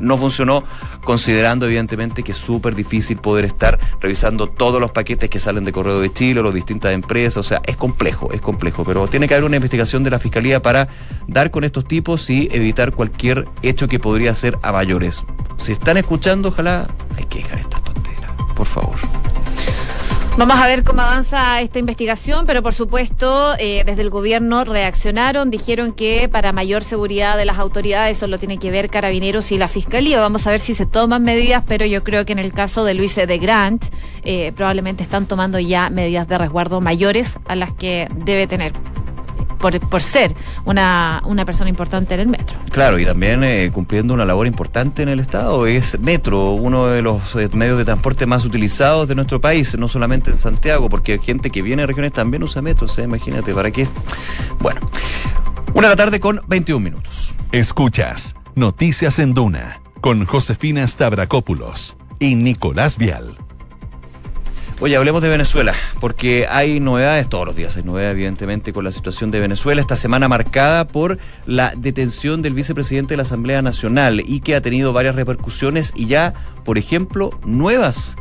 no 0.00 0.16
funcionó, 0.18 0.64
considerando 1.04 1.66
evidentemente 1.66 2.22
que 2.22 2.32
es 2.32 2.38
súper 2.38 2.74
difícil 2.74 3.18
poder 3.18 3.44
estar 3.44 3.78
revisando 4.00 4.48
todos 4.48 4.80
los 4.80 4.90
paquetes 4.92 5.30
que 5.30 5.40
salen 5.40 5.64
de 5.64 5.72
Correo 5.72 6.00
de 6.00 6.12
Chile, 6.12 6.40
o 6.40 6.42
las 6.42 6.54
distintas 6.54 6.92
empresas, 6.92 7.36
o 7.38 7.42
sea, 7.42 7.60
es 7.64 7.76
complejo, 7.76 8.32
es 8.32 8.40
complejo, 8.40 8.84
pero 8.84 9.06
tiene 9.08 9.28
que 9.28 9.34
haber 9.34 9.44
una 9.44 9.56
investigación 9.56 10.02
de 10.04 10.10
la 10.10 10.18
Fiscalía 10.18 10.62
para 10.62 10.88
dar 11.26 11.50
con 11.50 11.64
estos 11.64 11.86
tipos 11.86 12.28
y 12.30 12.48
evitar 12.52 12.92
cualquier 12.92 13.46
hecho 13.62 13.88
que 13.88 13.98
podría 13.98 14.34
ser 14.34 14.58
a 14.62 14.72
mayores. 14.72 15.24
Si 15.56 15.72
están 15.72 15.96
escuchando, 15.96 16.48
ojalá 16.48 16.88
hay 17.16 17.24
que 17.24 17.38
dejar 17.38 17.58
estas 17.58 17.82
tonteras, 17.82 18.30
por 18.54 18.66
favor. 18.66 19.23
Vamos 20.36 20.56
a 20.56 20.66
ver 20.66 20.82
cómo 20.82 21.00
avanza 21.00 21.60
esta 21.60 21.78
investigación, 21.78 22.44
pero 22.44 22.60
por 22.60 22.74
supuesto, 22.74 23.54
eh, 23.60 23.84
desde 23.86 24.02
el 24.02 24.10
gobierno 24.10 24.64
reaccionaron, 24.64 25.48
dijeron 25.48 25.92
que 25.92 26.28
para 26.28 26.52
mayor 26.52 26.82
seguridad 26.82 27.36
de 27.36 27.44
las 27.44 27.58
autoridades 27.58 28.18
solo 28.18 28.36
tiene 28.40 28.58
que 28.58 28.72
ver 28.72 28.90
carabineros 28.90 29.52
y 29.52 29.58
la 29.58 29.68
fiscalía. 29.68 30.20
Vamos 30.20 30.48
a 30.48 30.50
ver 30.50 30.58
si 30.58 30.74
se 30.74 30.86
toman 30.86 31.22
medidas, 31.22 31.62
pero 31.68 31.86
yo 31.86 32.02
creo 32.02 32.26
que 32.26 32.32
en 32.32 32.40
el 32.40 32.52
caso 32.52 32.84
de 32.84 32.94
Luis 32.94 33.14
de 33.14 33.38
Grant, 33.38 33.84
eh, 34.24 34.52
probablemente 34.56 35.04
están 35.04 35.26
tomando 35.26 35.60
ya 35.60 35.88
medidas 35.88 36.26
de 36.26 36.36
resguardo 36.36 36.80
mayores 36.80 37.38
a 37.46 37.54
las 37.54 37.72
que 37.72 38.08
debe 38.24 38.48
tener 38.48 38.72
por, 39.70 40.02
ser 40.02 40.34
una, 40.64 41.22
una, 41.24 41.44
persona 41.44 41.70
importante 41.70 42.14
en 42.14 42.20
el 42.20 42.28
metro. 42.28 42.56
Claro, 42.70 42.98
y 42.98 43.04
también 43.04 43.42
eh, 43.44 43.70
cumpliendo 43.72 44.14
una 44.14 44.24
labor 44.24 44.46
importante 44.46 45.02
en 45.02 45.08
el 45.08 45.20
Estado. 45.20 45.66
Es 45.66 45.98
Metro, 46.00 46.52
uno 46.52 46.86
de 46.86 47.02
los 47.02 47.34
eh, 47.36 47.48
medios 47.52 47.78
de 47.78 47.84
transporte 47.84 48.26
más 48.26 48.44
utilizados 48.44 49.08
de 49.08 49.14
nuestro 49.14 49.40
país, 49.40 49.76
no 49.78 49.88
solamente 49.88 50.30
en 50.30 50.36
Santiago, 50.36 50.88
porque 50.88 51.12
hay 51.12 51.18
gente 51.18 51.50
que 51.50 51.62
viene 51.62 51.82
de 51.82 51.86
regiones 51.86 52.12
también 52.12 52.42
usa 52.42 52.62
Metro, 52.62 52.86
imagínate, 53.02 53.54
¿para 53.54 53.70
qué? 53.70 53.88
Bueno, 54.60 54.80
una 55.72 55.88
de 55.88 55.92
la 55.94 55.96
tarde 55.96 56.20
con 56.20 56.40
21 56.46 56.80
minutos. 56.82 57.34
Escuchas 57.52 58.34
Noticias 58.54 59.18
en 59.18 59.34
Duna 59.34 59.80
con 60.00 60.26
Josefina 60.26 60.86
Stavrakopoulos 60.86 61.96
y 62.20 62.36
Nicolás 62.36 62.98
Vial. 62.98 63.43
Oye, 64.84 64.96
hablemos 64.96 65.22
de 65.22 65.30
Venezuela, 65.30 65.72
porque 65.98 66.46
hay 66.46 66.78
novedades 66.78 67.26
todos 67.30 67.46
los 67.46 67.56
días, 67.56 67.74
hay 67.78 67.84
novedades 67.84 68.12
evidentemente 68.12 68.74
con 68.74 68.84
la 68.84 68.92
situación 68.92 69.30
de 69.30 69.40
Venezuela, 69.40 69.80
esta 69.80 69.96
semana 69.96 70.28
marcada 70.28 70.86
por 70.86 71.16
la 71.46 71.72
detención 71.74 72.42
del 72.42 72.52
vicepresidente 72.52 73.14
de 73.14 73.16
la 73.16 73.22
Asamblea 73.22 73.62
Nacional 73.62 74.22
y 74.26 74.40
que 74.40 74.54
ha 74.54 74.60
tenido 74.60 74.92
varias 74.92 75.14
repercusiones 75.14 75.94
y 75.96 76.04
ya, 76.04 76.34
por 76.66 76.76
ejemplo, 76.76 77.30
nuevas 77.46 78.16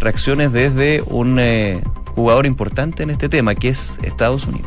reacciones 0.00 0.54
desde 0.54 1.02
un... 1.02 1.38
Eh, 1.38 1.84
jugador 2.16 2.46
importante 2.46 3.02
en 3.02 3.10
este 3.10 3.28
tema, 3.28 3.54
que 3.54 3.68
es 3.68 3.98
Estados 4.02 4.46
Unidos. 4.46 4.66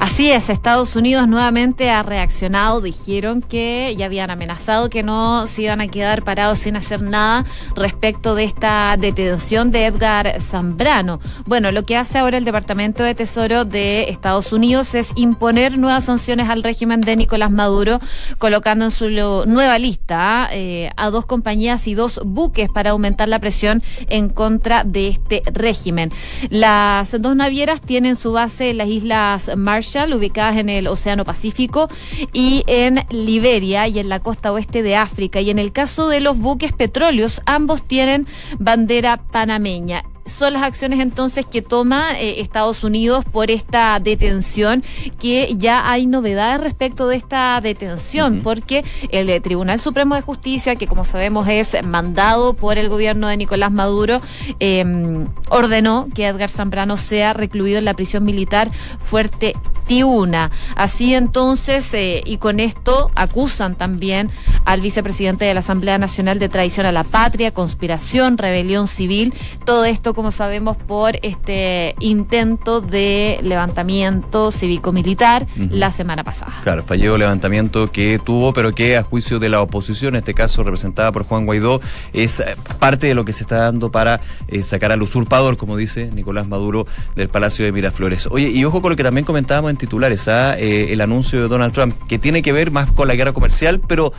Así 0.00 0.30
es, 0.30 0.50
Estados 0.50 0.96
Unidos 0.96 1.28
nuevamente 1.28 1.90
ha 1.90 2.02
reaccionado, 2.02 2.80
dijeron 2.80 3.40
que 3.40 3.94
ya 3.96 4.06
habían 4.06 4.30
amenazado 4.30 4.90
que 4.90 5.04
no 5.04 5.46
se 5.46 5.62
iban 5.62 5.80
a 5.80 5.86
quedar 5.86 6.24
parados 6.24 6.58
sin 6.58 6.76
hacer 6.76 7.00
nada 7.02 7.44
respecto 7.76 8.34
de 8.34 8.44
esta 8.44 8.96
detención 8.98 9.70
de 9.70 9.86
Edgar 9.86 10.40
Zambrano. 10.40 11.20
Bueno, 11.46 11.70
lo 11.70 11.84
que 11.84 11.96
hace 11.96 12.18
ahora 12.18 12.36
el 12.36 12.44
Departamento 12.44 13.04
de 13.04 13.14
Tesoro 13.14 13.64
de 13.64 14.10
Estados 14.10 14.52
Unidos 14.52 14.94
es 14.96 15.12
imponer 15.14 15.78
nuevas 15.78 16.04
sanciones 16.04 16.48
al 16.48 16.64
régimen 16.64 17.00
de 17.00 17.16
Nicolás 17.16 17.52
Maduro, 17.52 18.00
colocando 18.38 18.86
en 18.86 18.90
su 18.90 19.08
nueva 19.46 19.78
lista 19.78 20.48
eh, 20.50 20.90
a 20.96 21.10
dos 21.10 21.26
compañías 21.26 21.86
y 21.86 21.94
dos 21.94 22.20
buques 22.24 22.68
para 22.70 22.90
aumentar 22.90 23.28
la 23.28 23.38
presión 23.38 23.84
en 24.08 24.28
contra 24.28 24.82
de 24.82 25.08
este 25.08 25.42
régimen. 25.52 26.10
La 26.50 26.87
las 26.88 27.20
dos 27.20 27.36
navieras 27.36 27.82
tienen 27.82 28.16
su 28.16 28.32
base 28.32 28.70
en 28.70 28.78
las 28.78 28.88
Islas 28.88 29.50
Marshall, 29.56 30.14
ubicadas 30.14 30.56
en 30.56 30.70
el 30.70 30.86
Océano 30.86 31.26
Pacífico, 31.26 31.88
y 32.32 32.64
en 32.66 33.04
Liberia 33.10 33.86
y 33.88 33.98
en 33.98 34.08
la 34.08 34.20
costa 34.20 34.52
oeste 34.52 34.82
de 34.82 34.96
África. 34.96 35.42
Y 35.42 35.50
en 35.50 35.58
el 35.58 35.72
caso 35.72 36.08
de 36.08 36.20
los 36.20 36.38
buques 36.38 36.72
petróleos, 36.72 37.42
ambos 37.44 37.82
tienen 37.82 38.26
bandera 38.58 39.18
panameña 39.18 40.02
son 40.28 40.52
las 40.52 40.62
acciones 40.62 41.00
entonces 41.00 41.46
que 41.46 41.62
toma 41.62 42.18
eh, 42.18 42.40
Estados 42.40 42.84
Unidos 42.84 43.24
por 43.24 43.50
esta 43.50 43.98
detención, 44.00 44.84
que 45.18 45.54
ya 45.56 45.90
hay 45.90 46.06
novedades 46.06 46.60
respecto 46.60 47.08
de 47.08 47.16
esta 47.16 47.60
detención, 47.60 48.40
porque 48.42 48.84
el 49.10 49.28
eh, 49.30 49.40
Tribunal 49.40 49.80
Supremo 49.80 50.14
de 50.14 50.22
Justicia, 50.22 50.76
que 50.76 50.86
como 50.86 51.04
sabemos 51.04 51.48
es 51.48 51.76
mandado 51.84 52.54
por 52.54 52.78
el 52.78 52.88
gobierno 52.88 53.28
de 53.28 53.36
Nicolás 53.36 53.72
Maduro, 53.72 54.20
em, 54.60 55.26
ordenó 55.50 56.08
que 56.14 56.26
Edgar 56.26 56.50
Zambrano 56.50 56.96
sea 56.96 57.32
recluido 57.32 57.78
en 57.78 57.84
la 57.84 57.94
prisión 57.94 58.24
militar 58.24 58.70
Fuerte 58.98 59.54
Tiuna. 59.88 60.52
Así 60.76 61.14
entonces, 61.14 61.92
eh, 61.94 62.22
y 62.24 62.36
con 62.36 62.60
esto 62.60 63.10
acusan 63.16 63.74
también 63.74 64.30
al 64.64 64.80
vicepresidente 64.80 65.46
de 65.46 65.54
la 65.54 65.60
Asamblea 65.60 65.98
Nacional 65.98 66.38
de 66.38 66.48
Traición 66.48 66.86
a 66.86 66.92
la 66.92 67.02
Patria, 67.02 67.50
conspiración, 67.52 68.38
rebelión 68.38 68.86
civil, 68.86 69.34
todo 69.64 69.84
esto 69.84 70.14
como 70.14 70.30
sabemos, 70.30 70.76
por 70.76 71.18
este 71.22 71.96
intento 72.00 72.80
de 72.80 73.40
levantamiento 73.42 74.52
cívico-militar 74.52 75.46
la 75.56 75.90
semana 75.90 76.22
pasada. 76.22 76.52
Claro, 76.62 76.84
falló 76.84 77.16
levantamiento 77.16 77.90
que 77.90 78.20
tuvo, 78.22 78.52
pero 78.52 78.74
que 78.74 78.96
a 78.96 79.02
juicio 79.02 79.38
de 79.38 79.48
la 79.48 79.62
oposición, 79.62 80.14
en 80.14 80.18
este 80.18 80.34
caso 80.34 80.62
representada 80.62 81.12
por 81.12 81.24
Juan 81.24 81.46
Guaidó, 81.46 81.80
es 82.12 82.40
eh, 82.40 82.56
parte 82.78 83.06
de 83.06 83.14
lo 83.14 83.24
que 83.24 83.32
se 83.32 83.44
está 83.44 83.56
dando 83.58 83.90
para 83.90 84.20
eh, 84.48 84.62
sacar 84.62 84.92
al 84.92 85.02
usurpador, 85.02 85.56
como 85.56 85.76
dice 85.76 86.10
Nicolás 86.12 86.46
Maduro, 86.46 86.86
del 87.16 87.28
Palacio 87.30 87.64
de 87.64 87.72
Miraflores. 87.72 88.28
Oye, 88.30 88.50
y 88.50 88.64
ojo 88.66 88.82
con 88.82 88.90
lo 88.90 88.96
que 88.96 89.02
también 89.02 89.24
comentábamos 89.24 89.70
en 89.70 89.77
titulares, 89.78 90.28
¿ah? 90.28 90.58
eh, 90.58 90.88
el 90.90 91.00
anuncio 91.00 91.40
de 91.40 91.48
Donald 91.48 91.72
Trump, 91.72 91.94
que 92.08 92.18
tiene 92.18 92.42
que 92.42 92.52
ver 92.52 92.70
más 92.70 92.90
con 92.90 93.08
la 93.08 93.14
guerra 93.14 93.32
comercial, 93.32 93.80
pero 93.86 94.12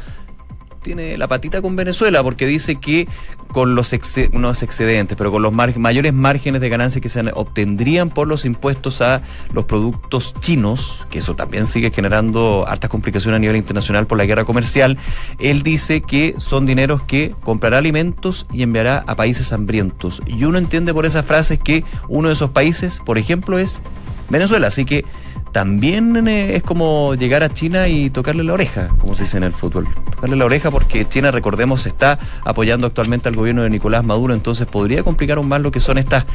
tiene 0.82 1.18
la 1.18 1.28
patita 1.28 1.62
con 1.62 1.76
Venezuela 1.76 2.24
porque 2.24 2.46
dice 2.46 2.76
que 2.76 3.08
con 3.52 3.76
los 3.76 3.94
unos 4.34 4.64
excedentes, 4.64 5.18
pero 5.18 5.32
con 5.32 5.42
los 5.42 5.52
mayores 5.52 6.14
márgenes 6.14 6.62
de 6.62 6.70
ganancia 6.70 7.02
que 7.02 7.10
se 7.10 7.20
obtendrían 7.34 8.10
por 8.10 8.28
los 8.28 8.46
impuestos 8.46 9.02
a 9.02 9.22
los 9.54 9.66
productos 9.66 10.36
chinos, 10.40 11.06
que 11.10 11.20
eso 11.20 11.36
también 11.36 11.66
sigue 11.66 11.92
generando 11.92 12.66
hartas 12.68 12.90
complicaciones 12.90 13.38
a 13.38 13.40
nivel 13.40 13.56
internacional 13.56 14.06
por 14.06 14.18
la 14.18 14.26
guerra 14.26 14.46
comercial, 14.46 14.98
él 15.40 15.64
dice 15.64 16.02
que 16.02 16.36
son 16.38 16.66
dineros 16.66 17.04
que 17.04 17.34
comprará 17.44 17.80
alimentos 17.80 18.46
y 18.54 18.62
enviará 18.62 19.04
a 19.08 19.16
países 19.16 19.52
hambrientos. 19.52 20.22
Y 20.28 20.44
uno 20.44 20.60
entiende 20.60 20.94
por 20.94 21.06
esas 21.06 21.26
frases 21.26 21.60
que 21.60 21.84
uno 22.08 22.30
de 22.30 22.36
esos 22.36 22.52
países, 22.52 23.02
por 23.04 23.18
ejemplo, 23.18 23.58
es 23.58 23.82
Venezuela. 24.30 24.68
Así 24.68 24.86
que 24.86 25.06
también 25.52 26.28
eh, 26.28 26.56
es 26.56 26.64
como 26.64 27.16
llegar 27.16 27.44
a 27.44 27.50
China 27.50 27.88
y 27.88 28.10
tocarle 28.10 28.44
la 28.44 28.54
oreja, 28.54 28.90
como 29.00 29.14
se 29.16 29.24
dice 29.24 29.38
en 29.38 29.44
el 29.44 29.54
fútbol. 29.54 29.88
Tocarle 30.12 30.36
la 30.36 30.46
oreja 30.46 30.70
porque 30.70 31.08
China, 31.08 31.32
recordemos, 31.32 31.86
está 31.86 32.20
apoyando 32.46 32.88
actualmente 32.88 33.30
al 33.30 33.36
gobierno 33.36 33.64
de 33.64 33.70
Nicolás 33.70 34.04
Maduro, 34.04 34.34
entonces 34.34 34.68
podría 34.68 35.04
complicar 35.04 35.38
aún 35.38 35.48
más 35.48 35.62
lo 35.62 35.72
que 35.72 35.80
son 35.80 35.98
estas 35.98 36.26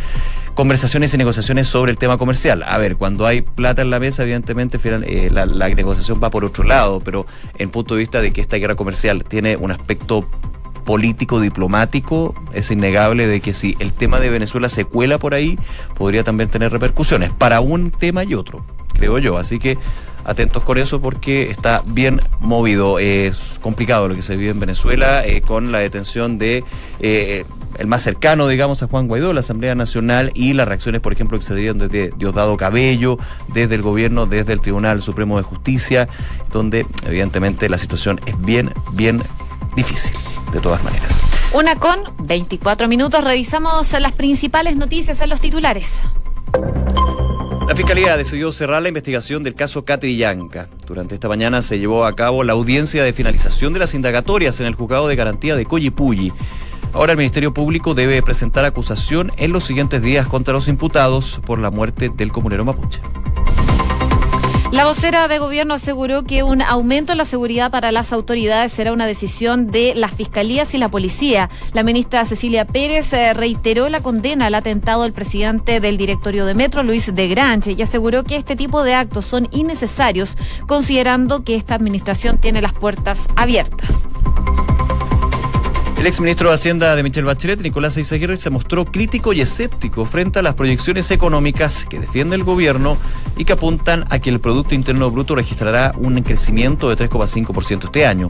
conversaciones 0.55 1.15
y 1.15 1.19
negociaciones 1.19 1.69
sobre 1.69 1.93
el 1.93 1.99
tema 1.99 2.19
comercial. 2.19 2.65
A 2.67 2.77
ver, 2.79 2.97
cuando 2.97 3.27
hay 3.27 3.43
plata 3.43 3.83
en 3.83 3.91
la 3.91 4.01
mesa, 4.01 4.23
evidentemente 4.23 4.79
eh, 4.83 5.31
la, 5.31 5.47
la 5.47 5.69
negociación 5.69 6.21
va 6.23 6.31
por 6.31 6.45
otro 6.45 6.65
lado, 6.65 7.01
pero 7.01 7.27
en 7.57 7.71
punto 7.71 7.95
de 7.95 8.01
vista 8.01 8.21
de 8.21 8.33
que 8.33 8.41
esta 8.41 8.57
guerra 8.57 8.75
comercial 8.75 9.25
tiene 9.25 9.57
un 9.57 9.71
aspecto 9.71 10.29
político, 10.85 11.41
diplomático, 11.41 12.35
es 12.53 12.71
innegable 12.71 13.27
de 13.27 13.41
que 13.41 13.55
si 13.55 13.77
el 13.79 13.93
tema 13.93 14.21
de 14.21 14.31
Venezuela 14.31 14.69
se 14.69 14.85
cuela 14.85 15.19
por 15.19 15.35
ahí, 15.35 15.59
podría 15.97 16.25
también 16.25 16.49
tener 16.49 16.73
repercusiones 16.73 17.33
para 17.33 17.61
un 17.61 17.91
tema 17.91 18.25
y 18.25 18.35
otro 18.35 18.65
creo 18.95 19.19
yo. 19.19 19.37
Así 19.37 19.59
que 19.59 19.77
atentos 20.25 20.63
con 20.65 20.79
eso 20.79 21.01
porque 21.03 21.51
está 21.51 21.83
bien 21.87 22.21
movido. 22.41 22.99
Es 22.99 23.59
complicado 23.61 24.09
lo 24.09 24.15
que 24.15 24.23
se 24.23 24.37
vive 24.37 24.51
en 24.51 24.61
Venezuela 24.61 25.27
eh, 25.27 25.43
con 25.43 25.73
la 25.73 25.79
detención 25.79 26.39
de 26.39 26.65
eh, 27.01 27.45
el 27.79 27.87
más 27.89 28.03
cercano, 28.03 28.47
digamos, 28.47 28.83
a 28.83 28.87
Juan 28.87 29.09
Guaidó, 29.09 29.33
la 29.33 29.41
Asamblea 29.41 29.75
Nacional 29.75 30.31
y 30.35 30.53
las 30.53 30.69
reacciones, 30.69 31.01
por 31.01 31.13
ejemplo, 31.13 31.39
que 31.39 31.45
se 31.45 31.55
dieron 31.57 31.79
desde 31.79 32.13
Diosdado 32.17 32.57
Cabello, 32.57 33.19
desde 33.53 33.75
el 33.75 33.83
gobierno, 33.83 34.27
desde 34.27 34.53
el 34.53 34.61
Tribunal 34.61 35.03
Supremo 35.03 35.37
de 35.37 35.43
Justicia, 35.43 36.09
donde 36.53 36.87
evidentemente 37.05 37.69
la 37.69 37.79
situación 37.79 38.21
es 38.27 38.41
bien, 38.41 38.73
bien 38.93 39.23
difícil, 39.75 40.15
de 40.55 40.61
todas 40.61 40.83
maneras. 40.83 41.23
Una 41.53 41.77
con 41.77 42.01
24 42.21 42.89
minutos, 42.89 43.23
revisamos 43.23 43.93
las 44.01 44.13
principales 44.13 44.77
noticias 44.77 45.21
en 45.21 45.29
los 45.29 45.41
titulares. 45.41 46.05
La 47.69 47.75
Fiscalía 47.75 48.17
decidió 48.17 48.53
cerrar 48.53 48.83
la 48.83 48.89
investigación 48.89 49.43
del 49.43 49.55
caso 49.55 49.85
Catrillanca. 49.85 50.69
Durante 50.87 51.15
esta 51.15 51.29
mañana 51.29 51.61
se 51.61 51.79
llevó 51.79 52.05
a 52.05 52.15
cabo 52.15 52.45
la 52.45 52.53
audiencia 52.53 53.03
de 53.03 53.13
finalización 53.13 53.73
de 53.73 53.81
las 53.81 53.95
indagatorias 53.95 54.61
en 54.61 54.67
el 54.67 54.75
juzgado 54.75 55.09
de 55.09 55.17
garantía 55.17 55.57
de 55.57 55.65
Coyipulli. 55.65 56.33
Ahora 56.93 57.13
el 57.13 57.19
Ministerio 57.19 57.53
Público 57.53 57.95
debe 57.95 58.23
presentar 58.23 58.65
acusación 58.65 59.33
en 59.37 59.51
los 59.51 59.65
siguientes 59.65 60.03
días 60.03 60.29
contra 60.29 60.55
los 60.55 60.69
imputados 60.69 61.41
por 61.45 61.59
la 61.59 61.71
muerte 61.71 62.11
del 62.15 62.31
comunero 62.31 62.65
mapuche. 62.65 63.01
La 64.75 64.85
vocera 64.85 65.29
de 65.29 65.39
gobierno 65.39 65.75
aseguró 65.75 66.25
que 66.25 66.43
un 66.43 66.61
aumento 66.61 67.13
en 67.13 67.19
la 67.19 67.25
seguridad 67.25 67.71
para 67.71 67.93
las 67.93 68.13
autoridades 68.13 68.73
será 68.73 68.93
una 68.93 69.07
decisión 69.07 69.71
de 69.71 69.95
las 69.95 70.11
fiscalías 70.11 70.75
y 70.75 70.79
la 70.79 70.89
policía. 70.89 71.49
La 71.75 71.85
ministra 71.85 72.25
Cecilia 72.25 72.65
Pérez 72.65 73.13
eh, 73.13 73.35
reiteró 73.35 73.89
la 73.89 74.01
condena 74.01 74.47
al 74.47 74.55
atentado 74.57 75.05
del 75.05 75.13
presidente 75.13 75.79
del 75.79 75.97
directorio 75.97 76.45
de 76.45 76.57
Metro, 76.57 76.83
Luis 76.83 77.15
de 77.15 77.29
Granche, 77.29 77.77
y 77.79 77.83
aseguró 77.83 78.25
que 78.25 78.35
este 78.35 78.57
tipo 78.57 78.83
de 78.83 78.95
actos 78.95 79.27
son 79.27 79.47
innecesarios, 79.53 80.37
considerando 80.67 81.45
que 81.45 81.55
esta 81.55 81.77
administración 81.77 82.39
tiene 82.39 82.61
las 82.61 82.73
puertas 82.73 83.21
abiertas. 83.37 84.09
El 86.05 86.09
exministro 86.09 86.51
de 86.51 86.55
Hacienda 86.57 86.95
de 86.95 87.03
Michelle 87.03 87.25
Bachelet, 87.25 87.63
Nicolás 87.63 87.97
Eizaguirre, 87.97 88.37
se 88.37 88.51
mostró 88.51 88.85
crítico 88.85 89.33
y 89.33 89.41
escéptico 89.41 90.05
frente 90.05 90.39
a 90.39 90.43
las 90.43 90.53
proyecciones 90.53 91.11
económicas 91.11 91.87
que 91.87 91.99
defiende 91.99 92.37
el 92.37 92.45
gobierno 92.45 92.99
y 93.39 93.47
que 93.47 93.55
apuntan 93.55 94.05
a 94.11 94.19
que 94.19 94.29
el 94.29 94.39
Producto 94.39 94.75
Interno 94.75 95.11
Bruto 95.11 95.35
registrará 95.35 95.95
un 95.97 96.21
crecimiento 96.21 96.91
de 96.91 97.09
3,5% 97.09 97.85
este 97.85 98.05
año. 98.05 98.29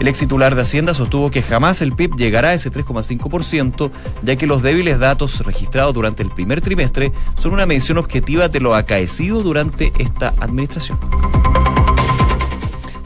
El 0.00 0.08
ex 0.08 0.18
titular 0.18 0.56
de 0.56 0.62
Hacienda 0.62 0.92
sostuvo 0.92 1.30
que 1.30 1.40
jamás 1.40 1.82
el 1.82 1.92
PIB 1.92 2.16
llegará 2.16 2.48
a 2.48 2.54
ese 2.54 2.72
3,5%, 2.72 3.92
ya 4.24 4.34
que 4.34 4.48
los 4.48 4.62
débiles 4.62 4.98
datos 4.98 5.38
registrados 5.46 5.94
durante 5.94 6.24
el 6.24 6.30
primer 6.30 6.62
trimestre 6.62 7.12
son 7.36 7.52
una 7.52 7.64
medición 7.64 7.98
objetiva 7.98 8.48
de 8.48 8.58
lo 8.58 8.74
acaecido 8.74 9.38
durante 9.38 9.92
esta 10.00 10.34
administración. 10.40 10.98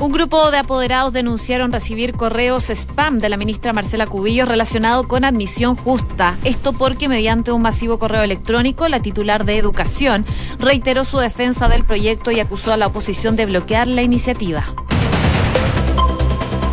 Un 0.02 0.10
grupo 0.10 0.50
de 0.50 0.58
apoderados 0.58 1.12
denunciaron 1.12 1.70
recibir 1.70 2.14
correos 2.14 2.70
spam 2.70 3.18
de 3.18 3.28
la 3.28 3.36
ministra 3.36 3.72
Marcela 3.72 4.08
Cubillos 4.08 4.48
relacionado 4.48 5.06
con 5.06 5.24
admisión 5.24 5.76
justa. 5.76 6.36
Esto 6.42 6.72
porque 6.72 7.08
mediante 7.08 7.52
un 7.52 7.62
masivo 7.62 8.00
correo 8.00 8.24
electrónico, 8.24 8.88
la 8.88 9.00
titular 9.00 9.44
de 9.44 9.58
Educación 9.58 10.26
reiteró 10.58 11.04
su 11.04 11.18
defensa 11.18 11.68
del 11.68 11.84
proyecto 11.84 12.32
y 12.32 12.40
acusó 12.40 12.72
a 12.72 12.76
la 12.76 12.88
oposición 12.88 13.36
de 13.36 13.46
bloquear 13.46 13.86
la 13.86 14.02
iniciativa. 14.02 14.74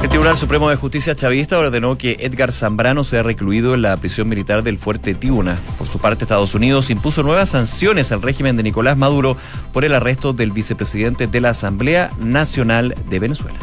El 0.02 0.08
Tribunal 0.08 0.38
Supremo 0.38 0.70
de 0.70 0.78
Justicia 0.78 1.14
chavista 1.14 1.60
ordenó 1.60 1.98
que 1.98 2.16
Edgar 2.22 2.54
Zambrano 2.54 3.04
sea 3.04 3.22
recluido 3.22 3.74
en 3.74 3.82
la 3.82 3.98
prisión 3.98 4.30
militar 4.30 4.64
del 4.64 4.78
Fuerte 4.78 5.14
Tiuna. 5.14 5.60
Por 5.78 5.88
su 5.88 6.00
parte, 6.00 6.24
Estados 6.24 6.56
Unidos 6.56 6.90
impuso 6.90 7.22
nuevas 7.22 7.50
sanciones 7.50 8.14
al 8.14 8.22
régimen 8.22 8.56
de 8.56 8.64
Nicolás 8.64 8.98
Maduro 8.98 9.36
por 9.74 9.84
el 9.84 9.94
arresto 9.94 10.32
del 10.32 10.52
vicepresidente 10.52 11.28
de 11.28 11.42
la 11.42 11.50
Asamblea 11.50 12.12
Nacional 12.18 12.96
de 13.10 13.20
Venezuela. 13.20 13.60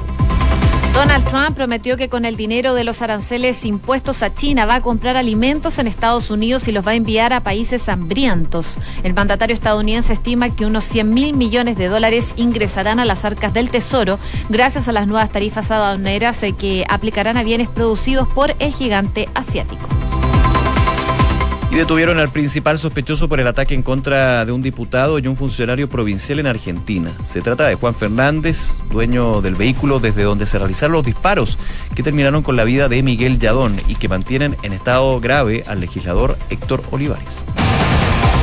Donald 0.97 1.29
Trump 1.29 1.55
prometió 1.55 1.99
que 1.99 2.09
con 2.09 2.25
el 2.25 2.39
dinero 2.39 2.73
de 2.73 2.83
los 2.83 3.03
aranceles 3.03 3.67
impuestos 3.67 4.23
a 4.23 4.33
China 4.33 4.65
va 4.65 4.77
a 4.77 4.81
comprar 4.81 5.19
alimentos 5.19 5.79
en 5.79 5.89
Estados 5.89 6.31
Unidos 6.31 6.69
y 6.69 6.73
los 6.73 6.87
va 6.87 6.93
a 6.93 6.95
enviar 6.95 7.35
a 7.35 7.43
países 7.43 7.91
hambrientos. 7.91 8.77
El 9.03 9.13
mandatario 9.13 9.53
estadounidense 9.53 10.15
estima 10.15 10.49
que 10.49 10.65
unos 10.65 10.85
100 10.85 11.13
mil 11.13 11.37
millones 11.37 11.77
de 11.77 11.89
dólares 11.89 12.33
ingresarán 12.37 12.99
a 12.99 13.05
las 13.05 13.27
arcas 13.27 13.53
del 13.53 13.69
Tesoro 13.69 14.19
gracias 14.49 14.89
a 14.89 14.93
las 14.93 15.07
nuevas 15.07 15.31
tarifas 15.31 15.71
aduaneras 15.71 16.43
eh, 16.43 16.55
que 16.55 16.87
aplicarán 16.89 17.37
a 17.37 17.45
bienes 17.45 17.69
producidos 17.69 18.27
por 18.29 18.57
el 18.59 18.73
gigante 18.73 19.29
asiático. 19.35 19.87
Y 21.77 21.81
detuvieron 21.81 22.19
al 22.19 22.31
principal 22.31 22.79
sospechoso 22.79 23.29
por 23.29 23.39
el 23.39 23.47
ataque 23.47 23.75
en 23.75 23.83
contra 23.83 24.47
de 24.47 24.53
un 24.53 24.63
diputado 24.63 25.19
y 25.19 25.27
un 25.27 25.37
funcionario 25.37 25.91
provincial 25.91 26.39
en 26.39 26.47
Argentina. 26.47 27.15
Se 27.23 27.43
trata 27.43 27.67
de 27.67 27.75
Juan 27.75 27.95
Fernández, 27.95 28.79
dueño 28.91 29.43
del 29.43 29.57
vehículo 29.57 30.01
desde 30.01 30.23
donde 30.23 30.47
se 30.47 30.59
realizaron 30.59 30.95
los 30.95 31.05
disparos 31.05 31.59
que 31.95 32.03
terminaron 32.03 32.43
con 32.43 32.57
la 32.57 32.65
vida 32.65 32.89
de 32.89 33.03
Miguel 33.03 33.39
Yadón 33.39 33.79
y 33.89 33.97
que 33.97 34.09
mantienen 34.09 34.57
en 34.63 34.73
estado 34.73 35.21
grave 35.21 35.65
al 35.67 35.81
legislador 35.81 36.39
Héctor 36.49 36.83
Olivares. 36.93 37.45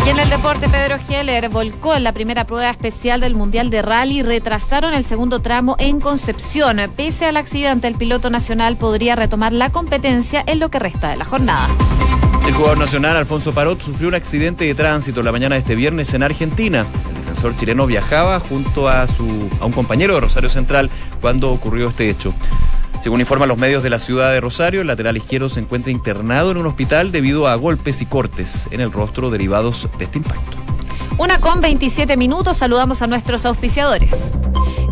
Y 0.05 0.09
en 0.09 0.19
el 0.19 0.29
deporte, 0.29 0.69
Pedro 0.69 0.97
Heller 1.09 1.49
volcó 1.49 1.95
en 1.95 2.03
la 2.03 2.11
primera 2.11 2.45
prueba 2.45 2.69
especial 2.69 3.19
del 3.19 3.33
Mundial 3.33 3.71
de 3.71 3.81
Rally 3.81 4.21
retrasaron 4.21 4.93
el 4.93 5.05
segundo 5.05 5.41
tramo 5.41 5.75
en 5.79 5.99
Concepción. 5.99 6.79
Pese 6.95 7.25
al 7.25 7.37
accidente, 7.37 7.87
el 7.87 7.95
piloto 7.95 8.29
nacional 8.29 8.77
podría 8.77 9.15
retomar 9.15 9.53
la 9.53 9.71
competencia 9.71 10.43
en 10.45 10.59
lo 10.59 10.69
que 10.69 10.77
resta 10.77 11.09
de 11.09 11.17
la 11.17 11.25
jornada. 11.25 11.69
El 12.45 12.53
jugador 12.53 12.77
nacional 12.77 13.15
Alfonso 13.15 13.53
Parot 13.53 13.81
sufrió 13.81 14.09
un 14.09 14.15
accidente 14.15 14.65
de 14.65 14.75
tránsito 14.75 15.23
la 15.23 15.31
mañana 15.31 15.55
de 15.55 15.59
este 15.59 15.75
viernes 15.75 16.13
en 16.13 16.23
Argentina. 16.23 16.85
El 17.07 17.15
defensor 17.15 17.55
chileno 17.55 17.85
viajaba 17.85 18.39
junto 18.41 18.89
a, 18.89 19.07
su, 19.07 19.49
a 19.61 19.65
un 19.65 19.71
compañero 19.71 20.15
de 20.15 20.21
Rosario 20.21 20.49
Central 20.49 20.89
cuando 21.21 21.51
ocurrió 21.51 21.87
este 21.87 22.09
hecho. 22.09 22.33
Según 22.99 23.21
informan 23.21 23.49
los 23.49 23.57
medios 23.57 23.81
de 23.81 23.89
la 23.89 23.99
ciudad 23.99 24.31
de 24.31 24.41
Rosario, 24.41 24.81
el 24.81 24.87
lateral 24.87 25.15
izquierdo 25.15 25.49
se 25.49 25.61
encuentra 25.61 25.91
internado 25.91 26.51
en 26.51 26.57
un 26.57 26.67
hospital 26.67 27.11
debido 27.11 27.47
a 27.47 27.55
golpes 27.55 28.01
y 28.01 28.05
cortes 28.05 28.67
en 28.71 28.81
el 28.81 28.91
rostro 28.91 29.29
derivados 29.29 29.87
de 29.97 30.03
este 30.05 30.17
impacto. 30.17 30.57
Una 31.17 31.39
con 31.39 31.61
27 31.61 32.17
minutos, 32.17 32.57
saludamos 32.57 33.01
a 33.01 33.07
nuestros 33.07 33.45
auspiciadores. 33.45 34.31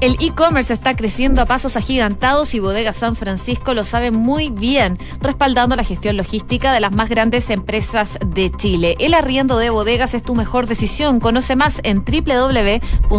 El 0.00 0.16
e-commerce 0.20 0.72
está 0.72 0.96
creciendo 0.96 1.42
a 1.42 1.46
pasos 1.46 1.76
agigantados 1.76 2.54
y 2.54 2.58
Bodega 2.58 2.94
San 2.94 3.16
Francisco 3.16 3.74
lo 3.74 3.84
sabe 3.84 4.10
muy 4.10 4.48
bien, 4.48 4.98
respaldando 5.20 5.76
la 5.76 5.84
gestión 5.84 6.16
logística 6.16 6.72
de 6.72 6.80
las 6.80 6.92
más 6.92 7.10
grandes 7.10 7.50
empresas 7.50 8.18
de 8.24 8.50
Chile. 8.50 8.96
El 8.98 9.12
arriendo 9.12 9.58
de 9.58 9.68
bodegas 9.68 10.14
es 10.14 10.22
tu 10.22 10.34
mejor 10.34 10.66
decisión. 10.66 11.20
Conoce 11.20 11.54
más 11.54 11.80
en 11.82 12.02
www.bsf.cl. 12.02 13.10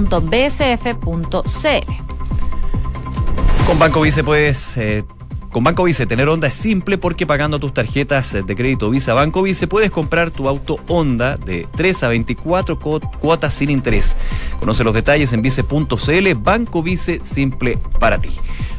Con 3.68 3.80
Banco 3.80 4.02
Vice 4.02 4.24
puedes 4.24 4.76
eh, 4.78 5.04
con 5.52 5.64
Banco 5.64 5.84
Vice 5.84 6.06
tener 6.06 6.30
Honda 6.30 6.48
es 6.48 6.54
simple 6.54 6.98
porque 6.98 7.28
pagando 7.28 7.60
tus 7.60 7.74
tarjetas 7.74 8.34
de 8.34 8.56
crédito 8.56 8.90
Visa 8.90 9.14
Banco 9.14 9.42
Vice 9.42 9.68
puedes 9.68 9.92
comprar 9.92 10.32
tu 10.32 10.48
auto 10.48 10.80
Honda 10.88 11.38
de 11.38 11.68
3 11.76 12.04
a 12.04 12.08
24 12.08 12.80
cuotas 12.80 13.54
sin 13.54 13.70
interés. 13.70 14.16
Conoce 14.60 14.84
los 14.84 14.94
detalles 14.94 15.34
en 15.34 15.42
vice.cl, 15.42 16.34
Banco 16.38 16.82
Vice 16.82 17.20
simple 17.22 17.78
para 18.00 18.18
ti. 18.18 18.32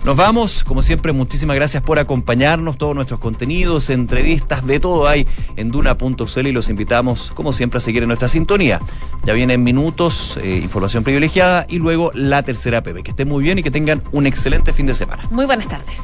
Nos 0.05 0.17
vamos, 0.17 0.65
como 0.65 0.83
siempre, 0.83 1.13
muchísimas 1.13 1.55
gracias 1.55 1.81
por 1.81 2.01
acompañarnos, 2.01 2.77
todos 2.77 2.93
nuestros 2.93 3.21
contenidos, 3.21 3.89
entrevistas, 3.89 4.67
de 4.67 4.81
todo 4.81 5.07
hay 5.07 5.29
en 5.55 5.71
duna.cl 5.71 6.47
y 6.47 6.53
los 6.53 6.69
invitamos, 6.69 7.31
como 7.37 7.53
siempre, 7.53 7.79
a 7.79 7.81
seguir 7.81 8.03
en 8.03 8.09
nuestra 8.09 8.27
sintonía. 8.27 8.81
Ya 9.25 9.33
vienen 9.33 9.63
minutos, 9.63 10.39
eh, 10.43 10.57
información 10.57 11.05
privilegiada 11.05 11.67
y 11.69 11.79
luego 11.79 12.11
la 12.15 12.43
tercera 12.43 12.83
PB. 12.83 13.05
Que 13.05 13.11
estén 13.13 13.29
muy 13.29 13.45
bien 13.45 13.61
y 13.61 13.63
que 13.63 13.71
tengan 13.71 14.03
un 14.11 14.27
excelente 14.27 14.73
fin 14.73 14.87
de 14.87 14.95
semana. 14.95 15.29
Muy 15.31 15.47
buenas 15.47 15.69
tardes. 15.69 16.01